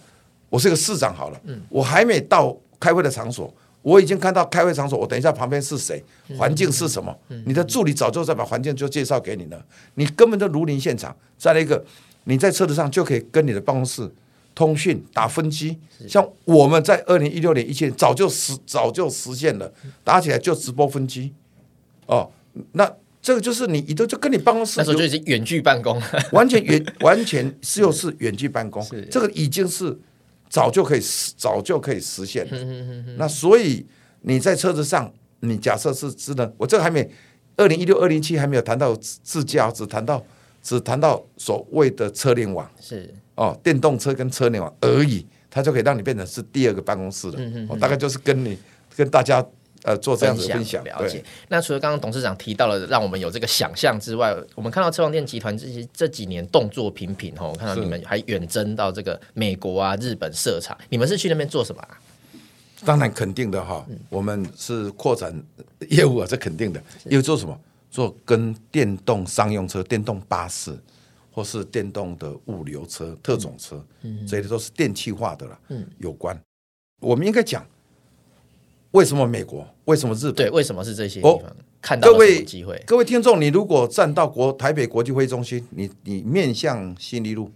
[0.49, 6.03] 我是一个市长好了，嗯，我还没到开会的场所，我已经看到开会场所，我等一下旁边是谁，
[6.37, 9.65] 环境是什么，你的助理早就在把环境就介绍给你了，
[9.95, 11.15] 你根本就如临现场。
[11.37, 11.83] 再来一个，
[12.25, 14.09] 你在车子上就可以跟你的办公室。
[14.53, 19.69] 通讯打分机，像我们在二零一六年、一七年早就实早就实现了，
[20.01, 21.33] 打起来就直播分机。
[22.05, 22.31] 哦，
[22.71, 22.89] 那
[23.25, 25.99] 这个就是你，你都就跟你办公室那时候就已经远距办公，
[26.31, 29.97] 完全远 完全是又是远距办公，这个已经是
[30.47, 31.01] 早就可以
[31.35, 32.47] 早就可以实现。
[33.17, 33.83] 那所以
[34.21, 37.09] 你在车子上，你假设是智能，我这个还没
[37.57, 40.23] 二零一六、二零七还没有谈到自驾，只谈到
[40.61, 43.11] 只谈到所谓的车联网是。
[43.33, 47.33] 哦，电动车跟车联网而已，它就可以让你变成是第二个办公室了。
[47.37, 48.55] 嗯哼哼，大概就是跟你
[48.95, 49.43] 跟大家
[49.85, 51.23] 呃做这样子的分享了解。
[51.47, 61.99] 那除了刚刚董事长提到了让我们有这个想象之外，我们看到车王电集团这些这几年动作频频哦，我看到你们还远征到这个美国啊、日本设厂，你们是去那边做什么啊？
[62.83, 65.33] 当然肯定的哈，嗯、我们是扩展
[65.89, 66.81] 业务啊，这肯定的。
[67.05, 67.57] 因为做什么？
[67.89, 70.77] 做跟电动商用车、电动巴士。
[71.31, 76.39] 或是电动的物流车、特种车，嗯、这些都是电气化的了，嗯、有关。
[77.01, 77.67] 我们应该讲，
[78.95, 79.67] 为什么美国？
[79.85, 80.35] 为什么日本？
[80.35, 81.33] 对，为什么是这些地方？
[81.33, 82.81] 哦、看到各位机会？
[82.87, 87.51] 各位听众，你如果站到国台北国际会议中心，你你面向信义路，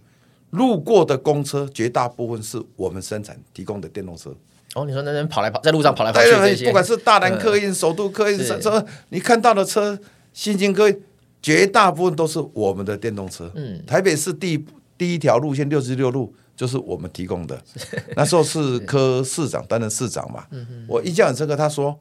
[0.50, 4.34] 路过的公车绝大部分是我们生产提供的电动车。
[4.74, 9.98] 哦，你说那人跑来跑，在路上跑来跑去不管是大南客运、嗯、首都客运什么，你看到的车，
[10.34, 11.02] 新京客运
[11.40, 13.50] 绝大部分都是我们的电动车。
[13.54, 14.62] 嗯，台北市第
[14.98, 17.58] 第一条路线六十六路就是我们提供的。
[18.14, 20.46] 那时候是科 市长担任市长嘛，
[20.86, 21.56] 我印象很深刻。
[21.56, 21.98] 他说，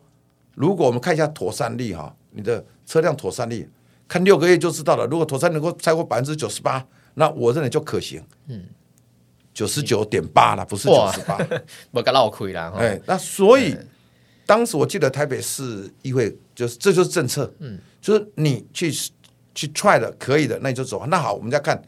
[0.54, 3.70] 如果我们看一下妥善率哈，你的车辆妥善率，
[4.06, 5.06] 看六个月就知道了。
[5.06, 8.22] 如果妥善能够超过百分之九十八，那我认为就可行。
[8.48, 8.66] 嗯。
[9.54, 11.38] 九十九点八了，不是九十八，
[11.92, 12.70] 我给闹亏了。
[12.74, 13.74] 哎，那所以
[14.46, 18.92] 当时我记得台北市议会就是这就是政策，嗯，就是你去
[19.56, 21.06] 去 try 的可以的，那你就走。
[21.08, 21.82] 那好，我们再看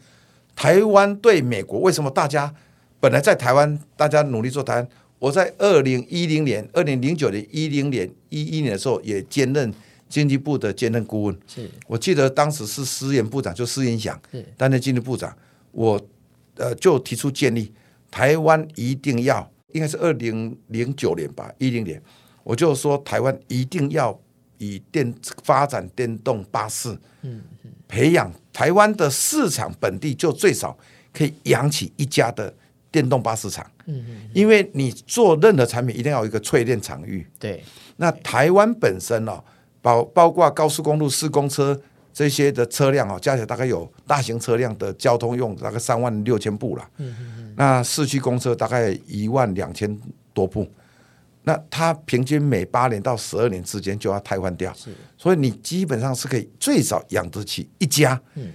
[0.54, 2.54] 台湾对美国为什么大家
[3.00, 4.88] 本来在台湾大家努力做台湾。
[5.18, 9.72] 我在二零一零年、二零零九年、一零年、一一年的时候也兼任
[10.08, 11.38] 经济部的兼任顾问。
[11.46, 14.20] 是我记得当时是司研部长，就司研祥
[14.56, 15.36] 担任经济部长，
[15.70, 16.00] 我。
[16.56, 17.72] 呃，就提出建议，
[18.10, 22.00] 台湾一定要，应该是二零零九年吧，一零年，
[22.44, 24.16] 我就说台湾一定要
[24.58, 25.12] 以电
[25.42, 27.40] 发展电动巴士，嗯，
[27.88, 30.76] 培养台湾的市场本地就最少
[31.12, 32.52] 可以养起一家的
[32.90, 37.62] 电动巴士厂，嗯嗯，因为你做任何产品一定要有一个淬炼场域，对，
[37.96, 39.42] 那台湾本身哦，
[39.80, 41.80] 包包括高速公路、施工车。
[42.14, 46.86] 这些的车辆哦，加起来大概有大型车辆的交通用大概三万六千部了。
[46.98, 47.54] 嗯嗯嗯。
[47.56, 49.98] 那市区公车大概一万两千
[50.34, 50.70] 多部。
[51.44, 54.72] 那它平均每八年到十二年之间就要汰换掉。
[54.74, 54.90] 是。
[55.16, 58.20] 所以你基本上是可以最少养得起一家。
[58.34, 58.52] 嗯。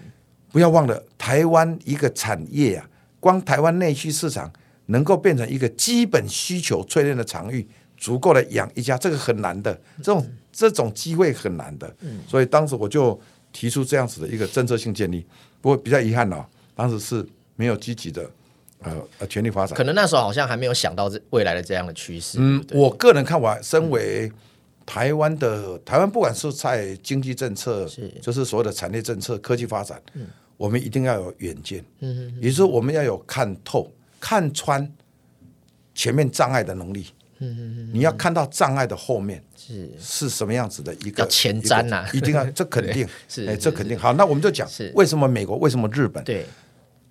[0.52, 4.52] 不要忘了，台湾一个产业啊，光台湾内需市场
[4.88, 9.74] 能够变成一个基本需求淬炼的场域，足够来养一家，这个很难的。
[9.98, 11.96] 这种这种机会很难的。
[12.02, 12.20] 嗯。
[12.28, 13.20] 所以当时我就。
[13.54, 15.26] 提出这样子的一个政策性建议，
[15.62, 16.46] 不过比较遗憾哦，
[16.76, 18.30] 当时是没有积极的
[18.84, 19.76] 呃呃全力发展。
[19.76, 22.38] 可能那时候好像还没有想到这未来的这样的趋势。
[22.40, 24.32] 嗯，我个人看完，身为
[24.86, 31.84] 台湾的台湾，不管是在经济政策，是就是所有的产业政策、科技发展，嗯，我们一定要有远见。
[32.00, 34.90] 嗯嗯，也就是说我们要有看透、看穿
[35.94, 37.08] 前面障碍的能力。
[37.40, 39.44] 嗯嗯嗯，你要看到障碍的后面。
[39.56, 42.08] 是是什么样子的一个前瞻呐？
[42.14, 44.14] 一定要 这肯定是哎，这肯定好。
[44.14, 46.24] 那我们就讲为什么美国，为什么日本？
[46.24, 46.46] 对，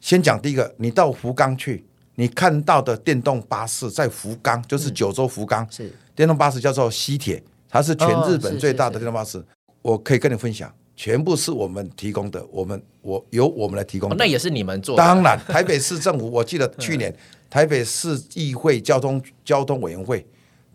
[0.01, 9.43] 先讲第一个，你到福冈去，你看到的电动巴士在福冈，就是九州福冈，是电动巴士叫做西铁，它是全日本最大的电动巴士。
[9.83, 15.03] 我可以跟你分享，全部是我们提供的，我们我由我们来提供的，那也是你们做的。
[15.03, 17.15] 当然，台北市政府，我记得 去年
[17.49, 20.27] 台北市议会交通交通委员会。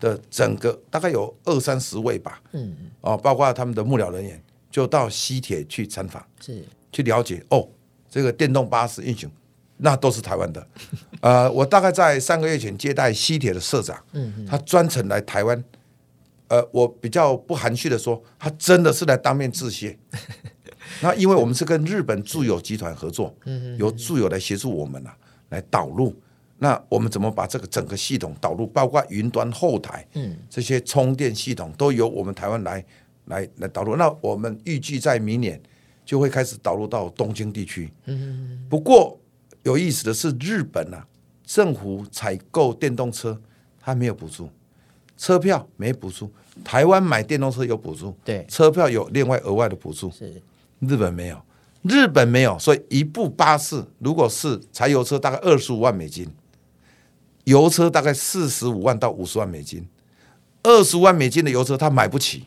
[0.02, 7.68] 的整个大概有二三十位吧，嗯，哦，包括他们的幕僚人员，就到西铁去参访，是去了解哦，
[8.12, 9.30] 这个电动巴士运行，
[9.78, 10.68] 那都是台湾的，
[11.22, 15.64] 呃，我大概在三个月前接待西铁的社长，嗯，他专程来台湾，
[16.48, 19.98] 呃，我比较不含蓄的说，他真的是来当面致谢，
[21.00, 25.16] 那因为我们是跟日本住友集团合作，嗯，由住友来协助我们啊，
[25.48, 26.14] 来导入。
[26.58, 32.84] 那我们怎么把这个整个系统导入，包括云端后台，嗯，这些充电系统都由我们台湾来
[33.24, 33.96] 来来导入。
[33.96, 35.60] 那我们预计在明年
[36.04, 37.92] 就会开始导入到东京地区。
[38.06, 39.18] 嗯，不过
[39.62, 41.06] 有意思的是，日本啊，
[41.44, 43.40] 政府采购电动车
[43.80, 44.48] 它没有补助，
[45.16, 46.30] 车票没补助。
[46.62, 50.10] 台湾买电动车有补助，对，车票有另外额外的补助。
[50.10, 50.42] 是，
[50.80, 51.42] 日本没有，
[51.82, 56.28] 日本没有，所以一部巴士如果是柴油车，大概二十五万美金。
[57.44, 59.88] 油车大概四十五万到五十万美金，
[60.62, 62.46] 二十万美金的油车他买不起，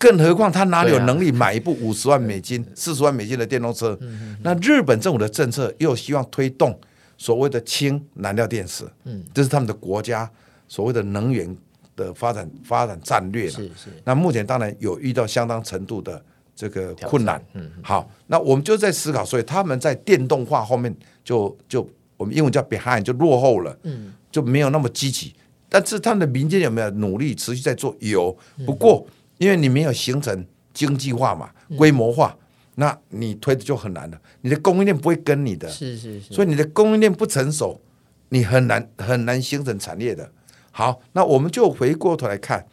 [0.00, 3.96] 更何况他哪里有能力买一部五十万美金、四十万美金的电动车？
[4.42, 6.76] 那日本政府的政策又希望推动
[7.18, 10.28] 所谓的氢燃料电池，嗯，这是他们的国家
[10.66, 11.54] 所谓的能源
[11.94, 13.50] 的发展发展战略了。
[13.50, 13.90] 是是。
[14.04, 16.20] 那目前当然有遇到相当程度的
[16.56, 17.40] 这个困难。
[17.52, 17.70] 嗯。
[17.82, 21.88] 好，那我们就在思考，所以他们在电动化后面就就。
[22.16, 25.34] 我们英文叫 behind 就落后了，嗯，就没有那么积极。
[25.70, 27.96] 但是他们的民间有没有努力持续在做？
[28.00, 28.36] 有。
[28.66, 29.06] 不过
[29.40, 32.36] 因为你没有形成经济化嘛，规模化，
[32.74, 34.20] 那你推的就很难了。
[34.42, 36.34] 你的供应链不会跟你的，是是是。
[36.34, 37.80] 所以你的供应链不成熟，
[38.28, 40.30] 你很难很难形成产业的。
[40.70, 42.66] 好，那我们就回过头来看，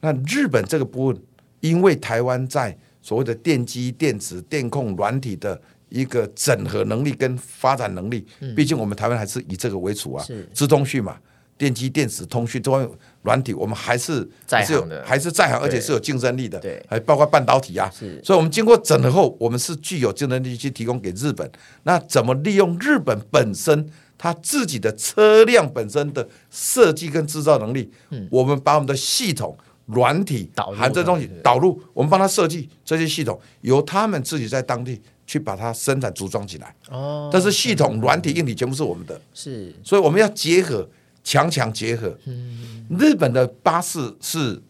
[0.00, 1.22] 那日本这个部分，
[1.60, 5.60] 因为台湾在所谓的电机、电子、电控、软体的。
[5.92, 11.18] 一个整合能力跟发展能力，毕竟我们台湾还是以这个为主啊，是资通讯嘛，
[11.60, 16.58] 电机、电子、通讯这方面软体，我们还是在行的，还是在行，而且是有竞争力的。
[16.58, 17.90] 对，还包括半导体啊。
[17.94, 21.52] 是，所以我们经过整合后，我们是具有竞争力去提供给日本。
[21.82, 27.90] 那怎么利用日本本身它自己的车辆本身的设计跟制造能力？
[28.08, 29.54] 嗯，我们把我们的系统。
[29.86, 36.72] 软体含这东西导入，我们帮他设计这些系统，由他们自己在当地去把它生产组装起来。
[36.90, 39.20] 哦，但是系统、软体、硬体全部是我们的。
[39.34, 40.88] 是，所以我们要结合，
[41.22, 42.16] 强强结合。
[42.26, 44.62] 嗯，日本的巴士是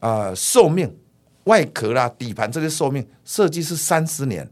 [0.00, 0.94] 啊，寿命、
[1.44, 4.48] 外壳啦、底盘这些寿命设计是三十年，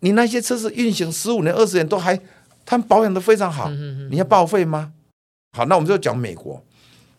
[0.00, 2.18] 你那些车子运行十五年、二十年都还，
[2.64, 3.70] 他们保养的非常好，
[4.10, 4.92] 你要报废吗？
[5.56, 6.62] 好，那我们就讲美国。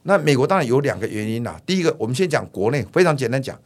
[0.04, 1.60] 那美国当然有两个原因啦。
[1.66, 3.60] 第一个，我们先讲国内，非常简单讲，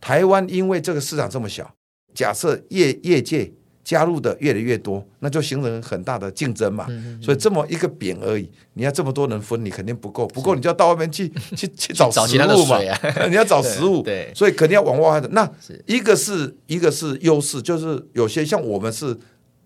[0.00, 1.70] 台湾因为这个市场这么小，
[2.14, 3.52] 假设业业界
[3.84, 6.86] 加入的越来越多，那就形成很大的竞争嘛。
[7.20, 12.78] 所以这么一个饼而已，你要这么多人分，你肯定不够，不够你就要到外面去 去去找食物嘛。
[13.28, 15.28] 你要找食物，对，所以肯定要往外的。
[15.28, 15.50] 那
[15.86, 19.16] 一个是一个是优势，就是有些像我们是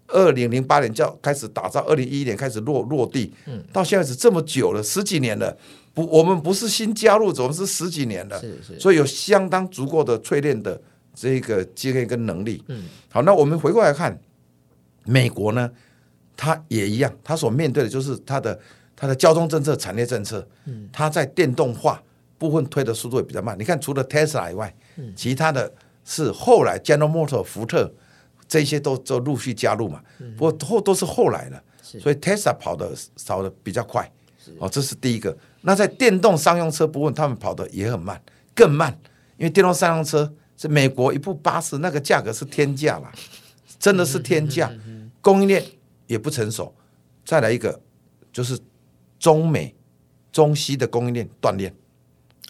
[0.08, 5.56] 二零零八年就开始打造，二零一一年开始落落地，嗯到现在是这么久了，十几年了。
[5.92, 10.78] 不，我们不是新加入者，我们是十几年了，是是，所以有相当足够的淬炼的
[11.16, 12.62] 这个经验跟能力。
[12.68, 14.16] 嗯，好，那我们回过来看
[15.06, 15.68] 美国呢，
[16.36, 18.56] 它也一样，它所面对的就是它的
[18.94, 20.46] 它的交通政策、产业政策。
[20.66, 22.00] 嗯，它在电动化
[22.36, 23.58] 部分推的速度也比较慢。
[23.58, 25.72] 你看，除了 Tesla 以外，嗯，其他的
[26.04, 27.90] 是后来 General Motors、福特
[28.46, 30.02] 这些都都陆续加入嘛。
[30.18, 34.08] 嗯，不过后都是后来的，所以 Tesla 跑的少的比较快。
[34.58, 35.36] 哦，这是第一个。
[35.62, 38.22] 那在电动商用车部分，他们跑的也很慢，
[38.54, 38.96] 更慢，
[39.38, 43.12] 因为电动商用车是美国一部巴士，那个价格是天价了，
[43.78, 44.72] 真的是天价，
[45.20, 45.64] 供应链
[46.06, 46.74] 也不成熟。
[47.24, 47.80] 再来一个，
[48.32, 48.58] 就是
[49.18, 49.74] 中美、
[50.32, 51.72] 中西的供应链断裂。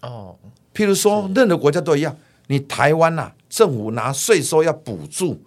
[0.03, 0.37] 哦，
[0.75, 2.17] 譬如说，任何国家都一样，
[2.47, 5.43] 你台湾呐、啊，政府拿税收要补助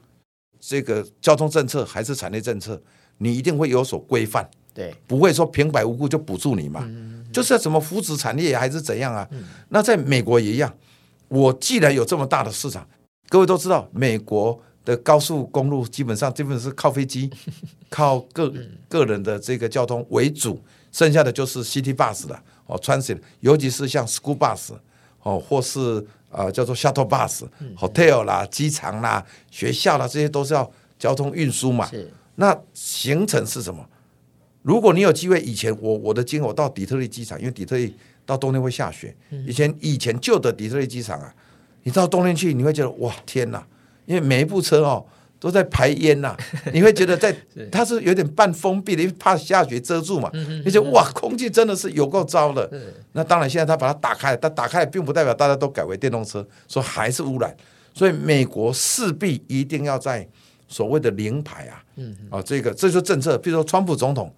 [0.59, 2.81] 这个交通政策还是产业政策，
[3.19, 4.49] 你一定会有所规范。
[4.73, 6.81] 对，不会说平白无故就补助你嘛。
[6.83, 9.27] 嗯就是要怎么扶持产业还是怎样啊？
[9.29, 10.73] 嗯、那在美国也一样。
[11.29, 12.85] 我既然有这么大的市场，
[13.29, 17.29] 各位都知道，美国的高速公路基本上基本是靠飞机、
[17.89, 18.51] 靠个
[18.87, 20.61] 个人的这个交通为主，
[20.91, 24.71] 剩下的就是 City Bus 了哦，Transit，尤其是像 School Bus
[25.21, 25.99] 哦，或是
[26.31, 31.85] 啊、呃、叫做 Shuttle Bus、嗯、Hotel 啦、机场啦、学校啦，这些都是要交通运输嘛。
[31.87, 33.85] 是那行程是什么？
[34.61, 37.93] 如果你有机会，以前我我的经，我到底特律机场，因为底特律
[38.25, 39.15] 到冬天会下雪。
[39.47, 41.33] 以前以前旧的底特律机场啊，
[41.83, 43.65] 你到冬天去，你会觉得哇天哪！
[44.05, 45.05] 因为每一部车哦
[45.39, 46.35] 都在排烟呐，
[46.73, 47.33] 你会觉得在
[47.71, 50.29] 它是有点半封闭的，因为怕下雪遮住嘛。
[50.65, 52.69] 你觉得哇，空气真的是有够糟的。
[53.13, 57.55] 那当然，现在它把它打开，但打开并不代表大家都改为电动车，说还是污染。
[57.93, 60.27] 所以美国势必一定要在
[60.67, 61.83] 所谓的零排啊，
[62.29, 64.29] 啊这个这就是政策，比如说川普总统。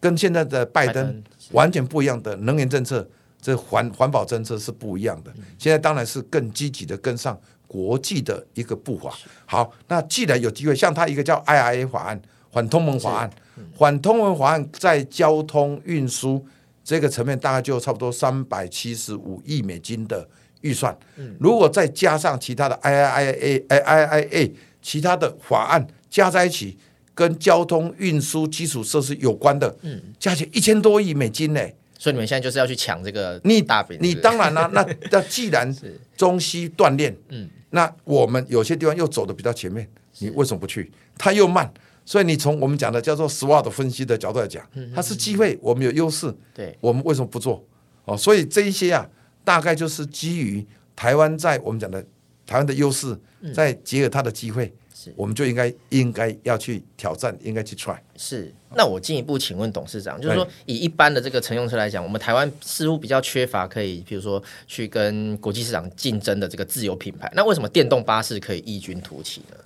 [0.00, 3.08] 跟现在的拜登完全不一样的能源政策，
[3.40, 5.32] 这环环保政策是不一样的。
[5.58, 9.12] 现在当然是更积极的跟上国际的一个步伐。
[9.44, 12.20] 好，那既然有机会，像他一个叫 IRA 法案，
[12.52, 13.30] 反通盟法案，
[13.76, 16.46] 反通盟法案在交通运输
[16.84, 20.28] 这个层面，大概就差不多三百七十五亿美金的
[20.60, 20.96] 预算。
[21.40, 26.78] 如果再加上其他的 IIA、IIA 其他的法案加在一起。
[27.18, 31.60] 跟交通运输基础设施有关的，嗯，加起来一千多亿美金呢。
[31.98, 33.98] 所以你们现在就是要去抢这个你大饼。
[34.00, 35.76] 你当然啦，那 那既然
[36.16, 39.84] 中西锻炼，嗯，那我们有些地方又走的比较前面，
[40.20, 40.92] 你为什么不去？
[41.16, 41.68] 它又慢，
[42.04, 47.64] 所以你从我们讲的叫做 SWOT 分析的角度来讲，它是机会，我们有优势，对，我们为什么不做？
[48.04, 49.04] 哦，所以这一些啊，
[49.42, 52.00] 大概就是基于台湾在我们讲的
[52.46, 53.18] 台湾的优势，
[53.52, 54.72] 再结合它的机会。
[55.16, 57.96] 我们就应该应该要去挑战，应该去 try。
[58.16, 67.30] 是，那我进一步请问董事长，就是说以一般的这个乘用车来讲，我们台湾似乎比较缺乏可以，比如说去跟国际市场竞争的这个自有品牌。
[67.34, 69.56] 那为什么电动巴士可以异军突起呢？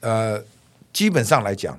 [0.00, 0.44] 呃，
[0.92, 1.78] 基本上来讲，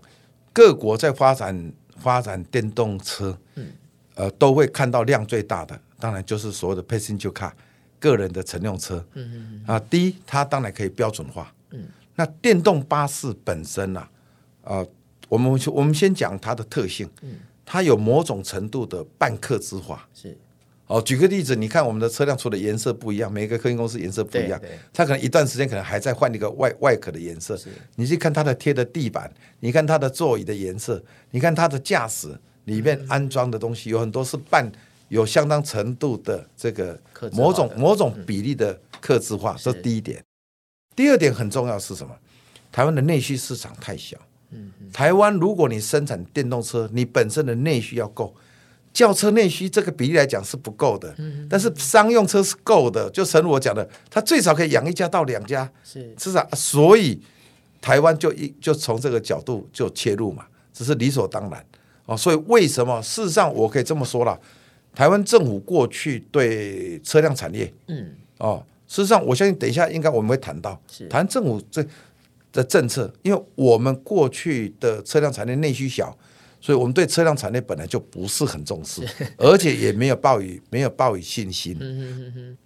[0.51, 3.67] 各国在发展发展电动车，嗯，
[4.15, 7.51] 呃，都会看到量最大的，当然就是所谓的 passenger car
[7.99, 9.05] 个人的乘用车。
[9.13, 9.75] 嗯嗯嗯。
[9.75, 11.53] 啊，第一，它当然可以标准化。
[11.71, 11.85] 嗯。
[12.15, 14.07] 那电动巴士本身呐、
[14.63, 14.87] 呃，
[15.29, 17.35] 我们我们先讲它的特性，嗯，
[17.65, 20.37] 它有某种程度的半客制化，是，
[20.87, 24.61] 哦，举个例子，你看我们的车辆除了颜色不一样，每个客运公司颜色不一样，
[24.93, 27.57] 它可能一段时间可能还在换一个外外壳的颜色，
[27.95, 34.71] 你去看它的贴的地板，你看它的座椅的颜色，你看它的驾驶里面安装的东西有很多是半。
[35.09, 36.99] 有相当程度的这个
[37.33, 40.23] 某种某种比例的克制化，这第一点。
[40.95, 42.13] 第二点很重要是什么？
[42.71, 44.17] 台湾的内需市场太小。
[44.91, 48.35] 台湾如果你生产电动车，你本身的内需要够，
[48.93, 51.15] 轿车内需这个比例来讲是不够的。
[51.49, 53.09] 但是商用车是够的。
[53.09, 56.47] 就正如我讲的，它最少可以养一家到两家，是是啊。
[56.53, 57.19] 所以
[57.81, 61.65] 台湾就一就从这个角度就切入嘛，这是理所当然
[62.05, 62.15] 哦。
[62.15, 63.01] 所以为什么？
[63.01, 64.39] 事实上我可以这么说了，
[64.93, 68.63] 台湾政府过去对车辆产业，嗯哦。
[68.93, 70.79] 事实上，我相信等一下应该我们会谈到
[71.09, 71.83] 谈政府这
[72.51, 76.15] 的政策，因为我们过去的车辆产业内需小，
[76.61, 79.01] 所以我们对车辆产业本来就不是很重视，
[79.37, 81.75] 而且也没有抱以没有抱以信心。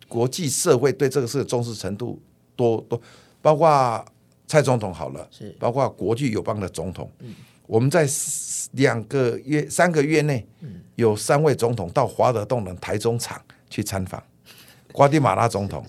[0.10, 2.22] 国际社会对这个事的重视程度
[2.58, 3.02] 多多，
[3.42, 4.06] 包括
[4.48, 7.10] 蔡总统好了，包括国际友邦的总统，
[7.68, 8.06] 我们在
[8.74, 10.46] 两个月三个月内，
[10.96, 14.22] 有三位总统到华德动能台中厂去参访。
[14.98, 15.86] 瓜地马拉总统，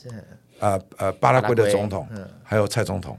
[0.59, 2.07] 呃呃，巴拉圭的总统，
[2.43, 3.19] 还有蔡总统，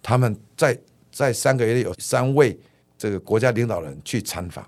[0.00, 0.78] 他们在
[1.10, 2.56] 在三个月里有三位
[2.96, 4.64] 这个国家领导人去参访，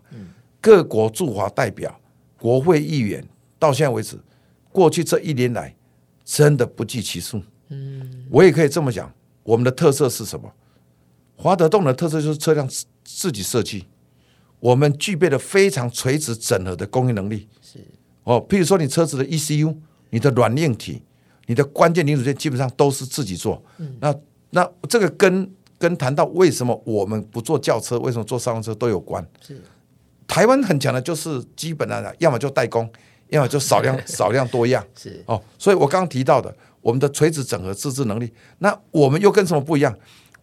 [0.60, 1.96] 各国驻华代表、
[2.36, 3.24] 国会议员，
[3.60, 4.18] 到现在为止，
[4.72, 5.72] 过去这一年来
[6.24, 7.40] 真的不计其数。
[8.28, 10.52] 我也可以这么讲，我们的特色是什么？
[11.36, 12.68] 华德动的特色就是车辆
[13.04, 13.86] 自己设计，
[14.58, 17.48] 我们具备了非常垂直整合的供应能力。
[17.62, 17.78] 是
[18.24, 19.76] 哦，譬如说你车子的 ECU。
[20.10, 21.02] 你的软硬体，
[21.46, 23.62] 你的关键零组件基本上都是自己做。
[23.78, 24.14] 嗯、那
[24.50, 29.26] 那这个跟跟谈到为什么我们不做轿车，为什么做商用车都有关。
[29.40, 29.60] 是
[30.26, 32.88] 台湾很强的就是基本上要么就代工，
[33.28, 34.84] 要么就少量 少量多样。
[34.96, 39.96] 是哦，所以我刚刚提到的我们的垂直整合自制能力，那我们又跟什么不一样？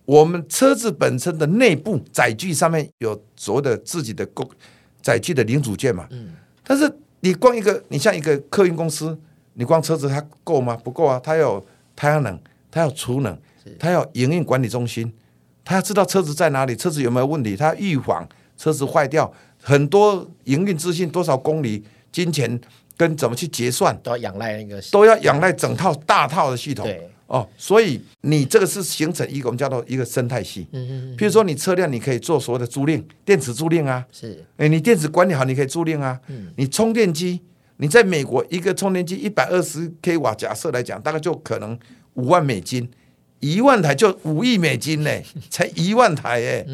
[0.05, 4.49] 我们车子本身的内部载具上面有所谓的自己的工
[5.01, 6.07] 载具的零组件嘛。
[6.11, 6.89] 嗯、但是
[7.20, 9.18] 你光一个，你像一个客运公司。
[9.60, 10.78] 你光车子它够吗？
[10.84, 11.20] 不够啊！
[11.24, 12.39] 它要有太阳能，
[12.70, 13.36] 它要储能，
[13.80, 15.12] 它要营运管理中心，
[15.66, 22.62] 它要知道车子在哪里，车子有没有问题，它要预防车子坏掉，很多营运资讯，多少公里，金钱
[22.95, 26.88] 跟怎么去结算，都要仰赖那个，都要仰赖整套大套的系统。
[27.26, 30.68] 哦，所以你这个是形成一个我们叫做一个生态系。
[30.72, 31.18] 嗯嗯。
[31.18, 34.05] 譬如说你车辆，你可以做所谓的租赁，电池租赁啊。
[34.12, 34.45] 是。
[34.55, 36.18] 哎，你电池管理好，你可以租赁啊。
[36.28, 36.53] 嗯。
[36.58, 37.41] 你充电机。
[37.78, 41.78] 你在美国一个充电器一百二十 k 瓦，假设来讲，大概就可能
[42.15, 42.89] 五万美金，
[43.39, 45.11] 一万台就五亿美金呢，
[45.49, 46.65] 才一万台哎，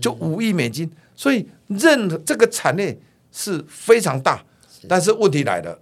[0.00, 0.90] 就五亿美金。
[1.14, 2.98] 所以任何这个产业
[3.30, 4.42] 是非常大，
[4.88, 5.78] 但是问题来了，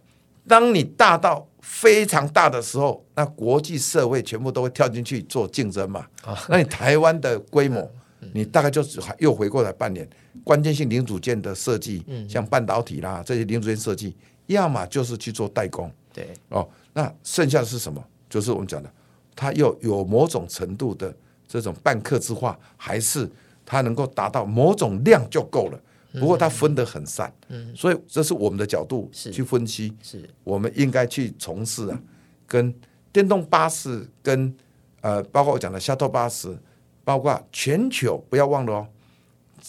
[0.49, 6.05] 当你大到非常大的时候，那国际社会全部都会跳进去做竞争嘛。
[6.49, 7.89] 那你台湾的规模，
[8.33, 8.85] 你大概就
[9.18, 10.09] 又回过来半年，
[10.43, 14.16] 关键性零组件的设计，像半导体啦这些零组件设计。
[14.47, 18.05] 要么就是去做代工，对哦，那剩下的是什么？
[18.28, 18.90] 就是我们讲的，
[19.34, 21.14] 它又有某种程度的
[21.47, 23.30] 这种半客制化，还是
[23.64, 25.80] 它能够达到某种量就够了？
[26.20, 32.01] 不过它分得很散，嗯，所以这是我们的角度去分析，是我们应该去从事啊，
[32.47, 32.72] 跟
[33.12, 34.55] 电动巴士跟
[35.01, 36.57] 呃，包括我讲的 shuttle 巴士，
[37.03, 38.86] 包括全球不要忘了哦，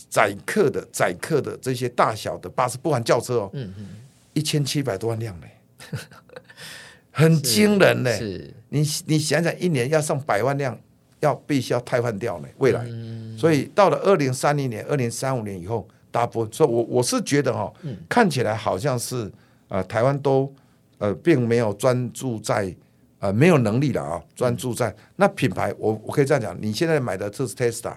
[0.09, 3.87] 载客的载客的这些大小的巴士，不含轿车哦，嗯嗯。
[4.35, 5.47] 一千七百多万辆呢，
[7.09, 8.13] 很惊人呢。
[8.15, 10.77] 是，你你想想，一年要上百万辆，
[11.21, 12.47] 要必须要汰换掉呢。
[12.57, 19.31] 未来，嗯、所以到了二零三零年、二零三五年以后，大部分，所以我我是觉得哈、哦，嗯、看起来好像是
[19.69, 20.53] 呃，台湾都
[20.97, 22.75] 呃，并没有专注在
[23.19, 25.73] 呃，没有能力了啊，专注在那品牌。
[25.79, 27.95] 我我可以这样讲，你现在买的这是 Tesla，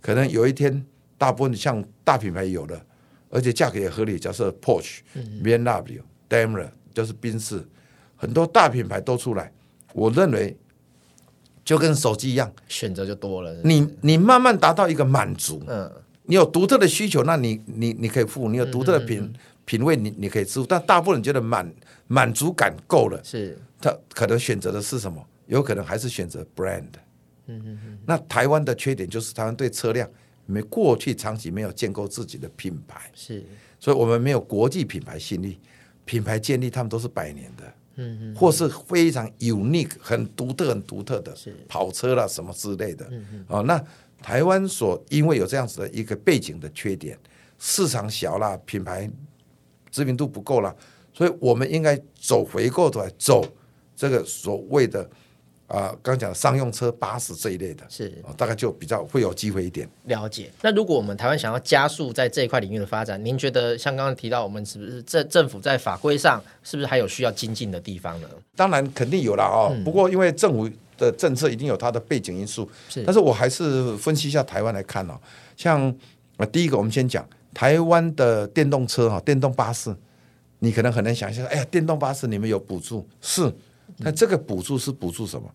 [0.00, 0.82] 可能有一天，
[1.18, 2.82] 大部分像大品牌有了。
[3.30, 5.00] 而且价格也合理，假设 Porsche、
[5.42, 7.62] BMW、Daimler 就是宾士，
[8.16, 9.52] 很多大品牌都出来。
[9.92, 10.56] 我认为
[11.64, 13.54] 就跟手机一样，选择就多了。
[13.64, 15.90] 你你慢慢达到一个满足，嗯，
[16.24, 19.32] 你有独特的需求，那你你你可以付，你有独特的品、
[19.64, 20.66] 品味，你你可以支付。
[20.66, 21.72] 但大部分人觉得满
[22.06, 25.24] 满足感够了，是他可能选择的是什么？
[25.46, 26.84] 有可能还是选择 brand。
[27.46, 27.98] 嗯嗯嗯。
[28.06, 30.08] 那台湾的缺点就是台湾对车辆。
[30.46, 33.42] 没过去长期没有建构自己的品牌，是，
[33.78, 35.58] 所以我们没有国际品牌信力，
[36.04, 41.56] 品牌建立他们都是百年的，嗯嗯，或是非常 unique 很独特很独特的，是。
[41.68, 43.82] 跑车啦什么之类的，嗯嗯，哦，那
[44.20, 47.18] 台湾所因为有这样子的一个背景的缺点，
[47.58, 49.10] 市场小啦，品牌
[49.90, 50.74] 知名度不够啦，
[51.12, 53.44] 所以我们应该走回过头来走
[53.94, 55.08] 这个所谓的
[55.66, 59.88] 啊，刚刚讲的商用车、巴士这一类的，是、哦、大概就比较会有机会一点。
[60.04, 60.50] 了解。
[60.60, 68.28] 那如果我们台湾想要加速在这一块领域的发展，您觉得像刚刚提到，我们是不是政政府在法规上是不是还有需要精进的地方呢？
[68.54, 69.72] 当然肯定有了哦。
[69.74, 73.02] 嗯、不过因为政府的政策一定有它的背景因素，是。
[73.02, 75.18] 但是我还是分析一下台湾来看哦，
[75.56, 75.88] 像
[76.36, 79.96] 啊，第一个我们先讲台湾的电动车哈，电动巴士，
[80.58, 83.50] 你可能很难想象，哎呀，电动巴士你们有补助是。
[83.98, 85.48] 那这个补助是补助什么？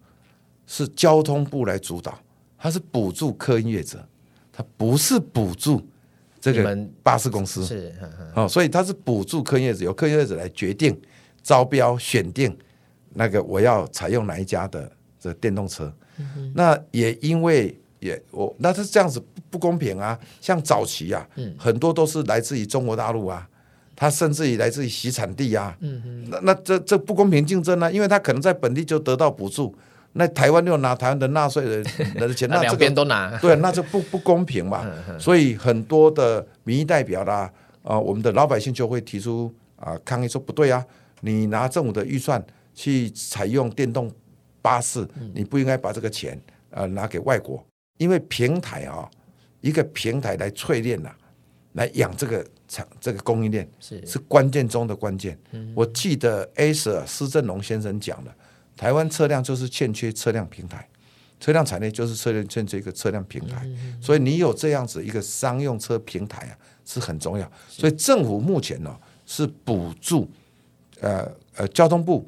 [0.72, 2.16] 是交通部来主导，
[2.56, 4.08] 它是补助客运业者，
[4.52, 5.84] 它不是补助
[6.40, 7.66] 这个巴士公司。
[7.66, 7.92] 是，
[8.36, 10.96] 哦，所以它是补助客运业者，由客运业者来决定
[11.42, 12.56] 招标选定
[13.14, 15.92] 那个我要采用哪一家的这电动车。
[16.18, 19.20] 嗯、那也因为也我那它是这样子
[19.50, 23.50] 不公平啊，像早期啊，嗯、很多都是来自于中国大陆啊。
[24.00, 25.78] 它甚至于来自于洗产地啊，
[26.30, 27.92] 那那这这不公平竞争呢、啊？
[27.92, 29.76] 因为他可能在本地就得到补助，
[30.14, 31.84] 那台湾又拿台湾的纳税人
[32.16, 34.90] 的钱，那两边都拿，对，那就不不公平嘛。
[35.20, 37.52] 所以很多的民意代表啦，
[37.84, 40.82] 啊、呃，我们的老百姓就会提出啊、呃、抗议，说不对啊，
[41.20, 42.42] 你拿政府的预算
[42.74, 44.10] 去采用电动
[44.62, 47.62] 巴士，嗯、你不应该把这个钱呃拿给外国，
[47.98, 49.10] 因为平台啊、哦，
[49.60, 51.18] 一个平台来淬炼呐、啊。
[51.74, 55.38] 来养这个产，这个供应链是是关键中的关键。
[55.52, 58.34] 嗯、我记得 Acer 施正荣先生讲的，
[58.76, 60.88] 台湾车辆就是欠缺车辆平台，
[61.40, 63.62] 车辆产业就是车辆欠缺一个车辆平台。
[63.66, 67.52] 嗯、所以你有这样子一个商用车平台啊，是很重要。
[67.68, 70.30] 所以政府目前呢、哦、是补助，
[71.02, 72.28] 呃呃，交通部。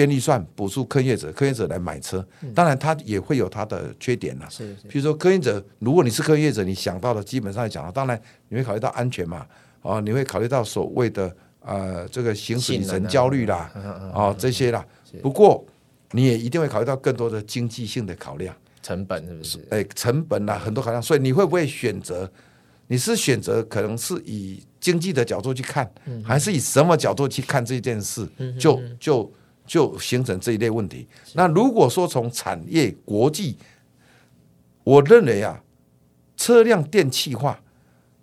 [0.00, 4.46] 编预算补助客运业者，客运业者来买车，当然他也会有他的缺点呐。
[4.48, 9.46] 是，比如说客运业者，如果你是客运业者，你想到的基本上讲了，当然你会考虑到安全嘛，
[9.82, 13.70] 哦，你会考虑到所谓的呃这个行驶里程焦虑啦，
[14.14, 14.82] 哦这些啦。
[15.20, 15.62] 不过
[16.12, 19.58] 你也一定会考虑到更多的经济性的考量，成本是不是？
[19.68, 22.30] 哎，成本啦，很多考量，所以你会不会选择？
[22.86, 25.88] 你是选择可能是以经济的角度去看，
[26.24, 28.26] 还是以什么角度去看这件事？
[28.58, 29.30] 就就。
[29.70, 31.06] 就形成这一类问题。
[31.34, 33.56] 那如果说从产业国际，
[34.82, 35.62] 我认为啊，
[36.36, 37.62] 车辆电气化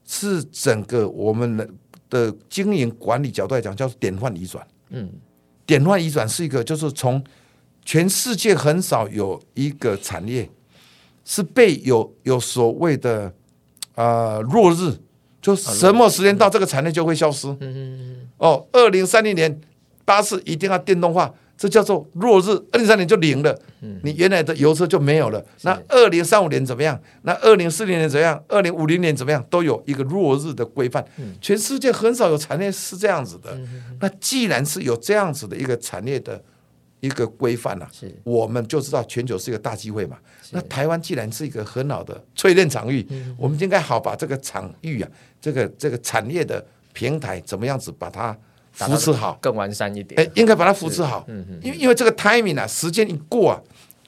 [0.06, 1.70] 是整个我们的
[2.10, 4.68] 的经营管理角度来讲，叫做典范移转。
[4.90, 5.10] 嗯，
[5.66, 7.24] 典范移转是一个，就是从
[7.86, 10.50] 全世界很少有一个产业
[11.24, 13.34] 是被有有所谓的
[13.96, 14.94] 啊、呃、落日，
[15.42, 17.48] 就什么时间到这个产业就会消失。
[17.48, 18.30] 嗯嗯嗯。
[18.36, 19.62] 哦，二零三零年。
[20.08, 22.52] 巴士一定要电动化，这叫做落日。
[22.72, 23.54] 二零三年就零了，
[24.04, 25.46] 你原来的油车就没有了。
[25.64, 26.98] 那二零三五年怎么样？
[27.24, 28.42] 那二零四零年怎么样？
[28.48, 29.46] 二零五零年怎么样？
[29.50, 31.06] 都有一个落日的规范。
[31.42, 33.60] 全世界很少有产业是这样子的。
[34.00, 36.42] 那既然是有这样子的一个产业的
[37.02, 37.92] 一个规范了，
[38.24, 40.18] 我们就知道全球是一个大机会嘛。
[40.52, 43.06] 那台湾既然是一个很好的淬炼场域，
[43.38, 45.10] 我们应该好把这个场域啊，
[45.42, 48.34] 这个这个产业的平台怎么样子把它。
[48.78, 50.22] 扶持好，更完善一点。
[50.22, 51.26] 哎，应该把它扶持好。
[51.28, 51.60] 嗯嗯。
[51.64, 53.60] 因为因为这个 timing 啊，时间一过啊，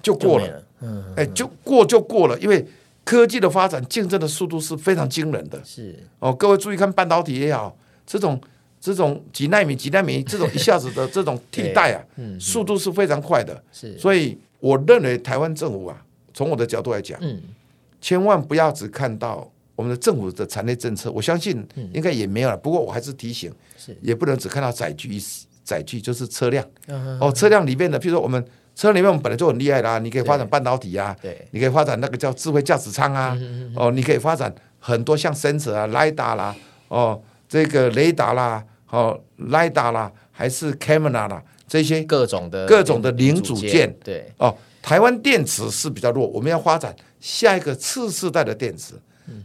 [0.03, 0.63] 就过了。
[0.81, 1.03] 嗯。
[1.17, 2.37] 哎，就过就过了。
[2.39, 2.63] 因为
[3.03, 5.59] 科技的发展，竞争的速度是非常惊人的。
[5.65, 5.97] 是。
[6.19, 8.39] 哦，各位注意看半导体也好，这种
[8.79, 11.99] 这种几纳米几纳米这种一下子的 这种替代啊，
[12.39, 13.63] 速度是非常快的。
[13.71, 13.97] 是。
[13.97, 15.99] 所以我认为台湾政府啊，
[16.33, 17.41] 从我的角度来讲，嗯，
[17.99, 19.51] 千万不要只看到。
[19.79, 22.57] 我们的政府的产业政策，我相信应该也没有了。
[22.57, 23.49] 不过我还是提醒，
[24.01, 25.17] 也不能只看到载具，
[25.63, 26.67] 载具就是车辆。
[27.21, 28.43] 哦，车辆里面的，譬如说我们
[28.75, 29.97] 车辆里面，我们本来就很厉害啦。
[29.97, 33.39] 你可以发展半导体啊，对，你可以发展那个叫智慧驾驶舱啊。
[33.73, 36.53] 哦，你可以发展很多像 sensor 啊、lidar 啦，
[36.89, 43.95] 哦，这个雷达啦，哦，lidar 啦，还是 camera 啦，这些各种的各种的零组件。
[44.03, 48.95] 对，哦，台湾电池是比较弱，我们要发展下一个次世代的电池。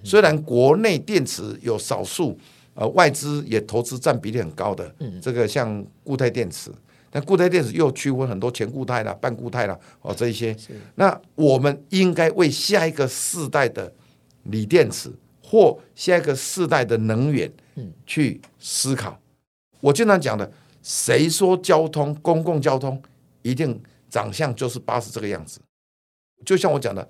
[0.03, 2.39] 虽然国内电池有少数，
[2.75, 6.71] 呃，外资也投资占比例很高的，这个像固态电池，
[7.11, 10.57] 但固态电池又区分很多全固态啦、半固态啦，哦，这一些。
[10.97, 13.93] 那我们应该为下一个世代的
[14.45, 15.09] 锂电池
[15.43, 17.51] 或下一个世代的能源，
[18.05, 19.19] 去思考。
[19.81, 20.51] 我经常讲的，
[20.83, 23.01] 谁说交通公共交通
[23.43, 23.81] 一定
[24.11, 25.61] 长相就是巴士这个样子？
[26.45, 27.09] 就像我讲的，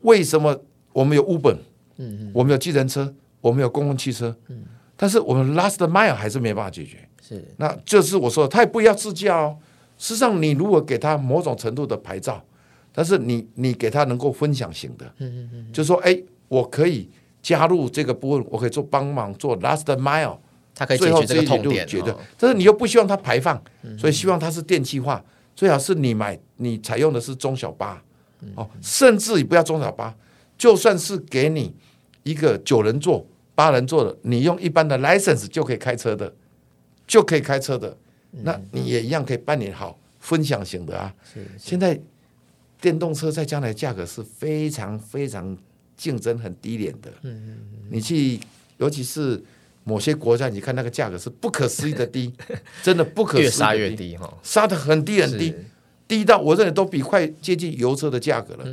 [0.00, 0.58] 为什么
[0.92, 1.56] 我们有 Uber？
[1.98, 4.62] 嗯嗯，我们有计程车，我们有公共汽车，嗯，
[4.96, 6.98] 但是我们 last mile 还是没办法解决。
[7.20, 9.56] 是，那就是我说的，他也不要自驾哦。
[9.98, 12.44] 事实上，你如果给他某种程度的牌照，
[12.92, 16.16] 但是你你给他能够分享型的，嗯嗯嗯，就说，哎，
[16.48, 17.10] 我可以
[17.42, 20.36] 加入这个部分，我可以做帮忙做 last mile，
[20.74, 23.60] 他可以解决这个痛点，哦，但是你又不希望它排放，
[23.98, 25.24] 所以希望它是电气化，
[25.54, 28.02] 最好是你买你采用的是中小巴，
[28.54, 30.14] 哦，甚至你不要中小巴，
[30.58, 31.74] 就算是给你
[32.26, 33.24] 一个九人座、
[33.54, 36.34] 八人座的，你用一般的 license 就可以开车的，
[37.06, 37.96] 就可以开车的，
[38.42, 41.14] 那你也一样可以办理好分享型的啊。
[41.56, 41.98] 现在
[42.80, 45.56] 电动车在将来价格是非常非常
[45.96, 47.10] 竞争很低廉的，
[47.90, 48.40] 你去，
[48.78, 49.42] 尤其是。
[49.88, 52.32] 某些国家，你看那个价格是不可思议的低，
[52.82, 55.54] 真的不可思议的低，越杀越低哈，杀得很低很低，
[56.08, 58.64] 低到我认为都比快接近油车的价格了。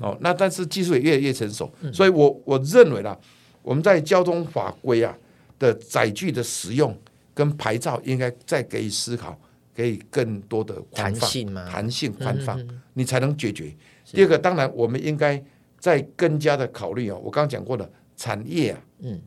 [0.00, 3.18] 哦，那但是技术也越来越成熟，所以我我认为啦，
[3.62, 5.16] 我们在交通法规啊
[5.58, 6.96] 的载具的使用
[7.34, 9.38] 跟牌照应该再给予思考，
[9.74, 12.60] 给予更多的弹性嘛，弹性宽放，
[12.94, 13.74] 你才能解决。
[14.06, 15.42] 第二个，当然我们应该
[15.78, 19.20] 再更加的考虑哦，我刚刚讲过的产业啊，嗯。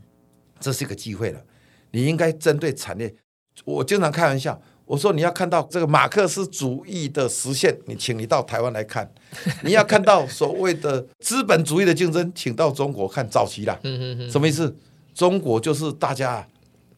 [0.57, 1.45] 这是一个机会了，
[1.91, 3.13] 你应该针对产业。
[3.66, 9.05] 我经常开玩笑，我说你要看到这个马克思主义的实现，你请你到台湾来看；
[9.63, 13.79] 你要看到所谓的资本主义的竞争，请到中国看早期了。
[14.29, 14.75] 什么意思？
[15.13, 16.45] 中国就是大家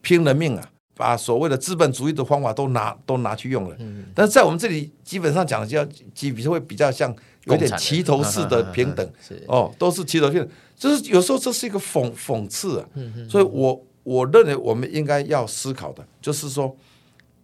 [0.02, 3.76] 拼了命啊，把所谓的资本主义的方法都拿都拿去用了。
[4.14, 5.84] 但是在我们这里，基本上讲的就要，
[6.14, 7.14] 基比会比较像
[7.44, 9.08] 有点齐头式的平等。
[9.48, 10.48] 哦，都是齐头平等。
[10.76, 12.88] 就是有时候这是一个讽讽刺啊，
[13.30, 16.76] 所以我我认为我们应该要思考的，就是说，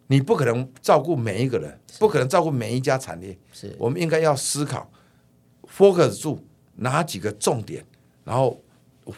[0.07, 3.75] 你不可能照顾每一个人，不可能照顾每一家产业，是。
[3.79, 4.91] 我们应该要思考
[5.77, 6.39] ，focus 住
[6.77, 7.85] 哪几个重点，
[8.25, 8.61] 然后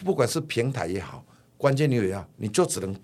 [0.05, 1.25] 不管是平台也好，
[1.57, 2.95] 关键领域也好，你就只能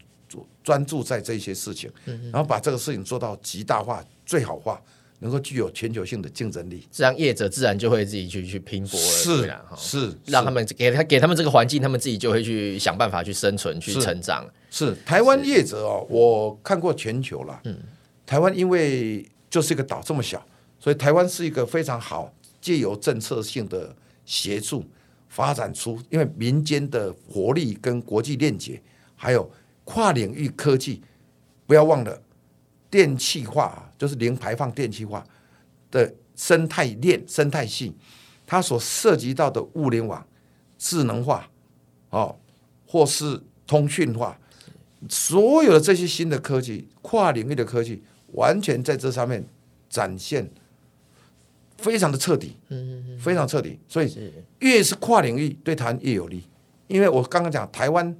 [0.62, 1.90] 专注在这些事情，
[2.32, 4.80] 然后把这个事情做到极大化、最好化。
[5.22, 14.44] 能够具有全球性的竞争力，这样业者自然就会自己去去拼搏了，是是，让他们给他给他们这个环境，他们自己就会去想办法去生存、去成长。
[14.74, 17.78] 是台湾业者哦，我看过全球了，嗯，
[18.24, 20.42] 台湾因为就是一个岛这么小，
[20.80, 23.94] 所以台湾是一个非常好借由政策性的
[24.24, 24.82] 协助
[25.28, 28.80] 发展出，因为民间的活力跟国际链接，
[29.14, 29.50] 还有
[29.84, 31.02] 跨领域科技，
[31.66, 32.22] 不要忘了。
[32.88, 35.22] 电气化就是零排放电气化
[35.90, 37.94] 的生态链、生态系，
[38.46, 40.26] 它所涉及到的物联网、
[40.78, 41.46] 智能化，
[42.08, 42.34] 哦，
[42.86, 44.38] 或是通讯化，
[45.08, 49.44] 所有的这些新的科技、跨领域的科技，完全在这上面
[49.88, 50.48] 展现，
[51.78, 52.56] 非常的彻底，
[53.18, 53.78] 非常彻底。
[53.88, 56.44] 所以越是跨领域，对台湾越有利。
[56.86, 58.16] 因为我刚刚讲台湾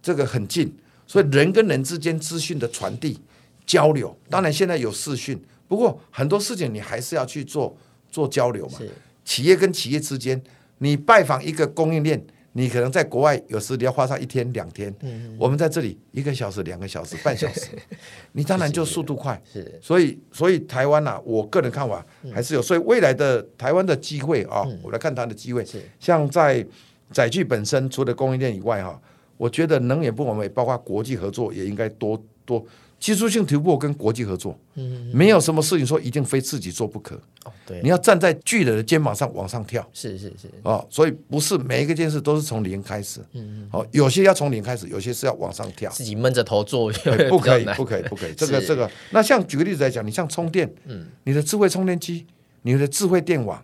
[0.00, 0.72] 这个很近，
[1.06, 3.18] 所以人跟人之间资讯的传递。
[3.66, 5.36] 交流，当然现在有视讯，
[5.66, 7.76] 不过很多事情你还是要去做
[8.08, 8.78] 做交流嘛。
[9.24, 10.40] 企业跟企业之间，
[10.78, 12.24] 你拜访一个供应链，
[12.56, 17.68] 你可能在国外有时你要花上一天两天，嗯、我们在这里一个小时、两个小时、半小时，
[18.32, 19.38] 你当然就速度快。
[19.52, 25.62] 是，所以所以台湾呐、啊，我个人看法还是有，所以未来的台湾的机会啊，我来看它的机会。
[26.00, 26.66] 像在
[27.12, 28.98] 载具本身，除了供应链以外哈，
[29.36, 32.64] 我觉得能源部门也包括国际合作，也应该多多。
[32.98, 37.14] 技术性突破跟国际合作，嗯，没有什么事情说一定非自己做不可。
[37.44, 39.86] 哦，对，你要站在巨人的肩膀上往上跳。
[39.92, 40.50] 是是是。
[40.62, 43.20] 哦，所以不是每一个件事都是从零开始。
[43.32, 45.90] 嗯，哦，有些要从零开始，有些是要往上跳。
[45.90, 46.90] 自己闷着头做，
[47.28, 48.32] 不可以，不可以，不可以。
[48.36, 52.26] 这个这个，那像举个例子来讲，你像充电，嗯，你的智慧充电机，
[52.62, 53.62] 你的智慧电网，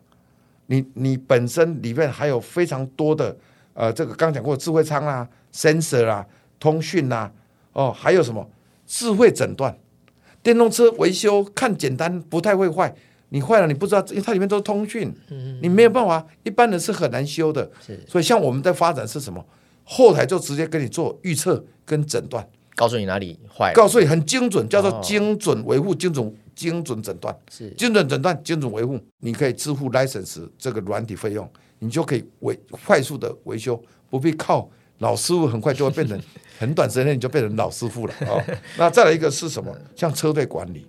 [0.66, 3.34] 你你本身里面还有非常多的
[3.72, 6.24] 呃，这个刚讲过智慧仓啊、sensor 啊、
[6.60, 7.32] 通讯啊，
[7.72, 8.46] 哦，还有什么？
[8.86, 9.78] 智慧诊断，
[10.42, 12.94] 电动车维修看简单，不太会坏。
[13.30, 15.10] 你坏了，你不知道，因为它里面都是通讯，
[15.62, 17.70] 你没有办法，一般人是很难修的。
[18.06, 19.42] 所以像我们在发展是什么？
[19.84, 29.00] 后台就直接给你做预测跟诊断，告诉你哪里坏，告诉你很精准，叫做精准维护、精准精准诊断，是精准诊断、精准维护。
[29.20, 32.54] 你可以支付 license 这个软体费用，你就可以维
[32.84, 34.70] 快速的维修，不必靠。
[35.02, 36.18] 老师傅很快就会变成，
[36.58, 38.44] 很短时间你就变成老师傅了啊、哦！
[38.78, 39.70] 那再来一个是什么？
[39.96, 40.86] 像车队管理，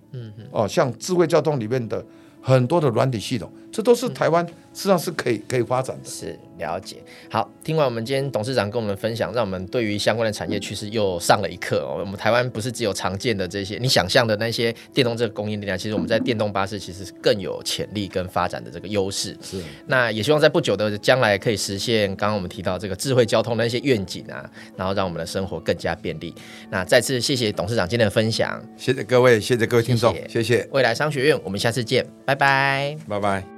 [0.52, 2.02] 哦，像智慧交通里面的
[2.40, 6.10] 很多的软体系统，这都是台湾实际上是可以可以发展的。
[6.10, 6.96] 是了解。
[7.30, 11.96] 好，听完我们今天董事长跟我们分享，让我们对于相关的产业趋势又上了一课哦。
[11.98, 19.36] 我们台湾不是只有常见的这些你想象的那些电动这个供应链，其实我们在电动巴士其实更有潜力跟发展的这个优势。
[19.40, 19.60] 是。
[19.86, 26.34] 那也希望在不久的将来可以实现刚刚我们提到这个智慧交通的一些愿景啊，然后让我们的生活更加便利。
[26.70, 30.14] 那再次谢谢董事长今天的分享，谢谢各位，谢谢各位听众。
[30.28, 33.53] 谢谢未来商学院，我们下次见，拜拜，拜拜。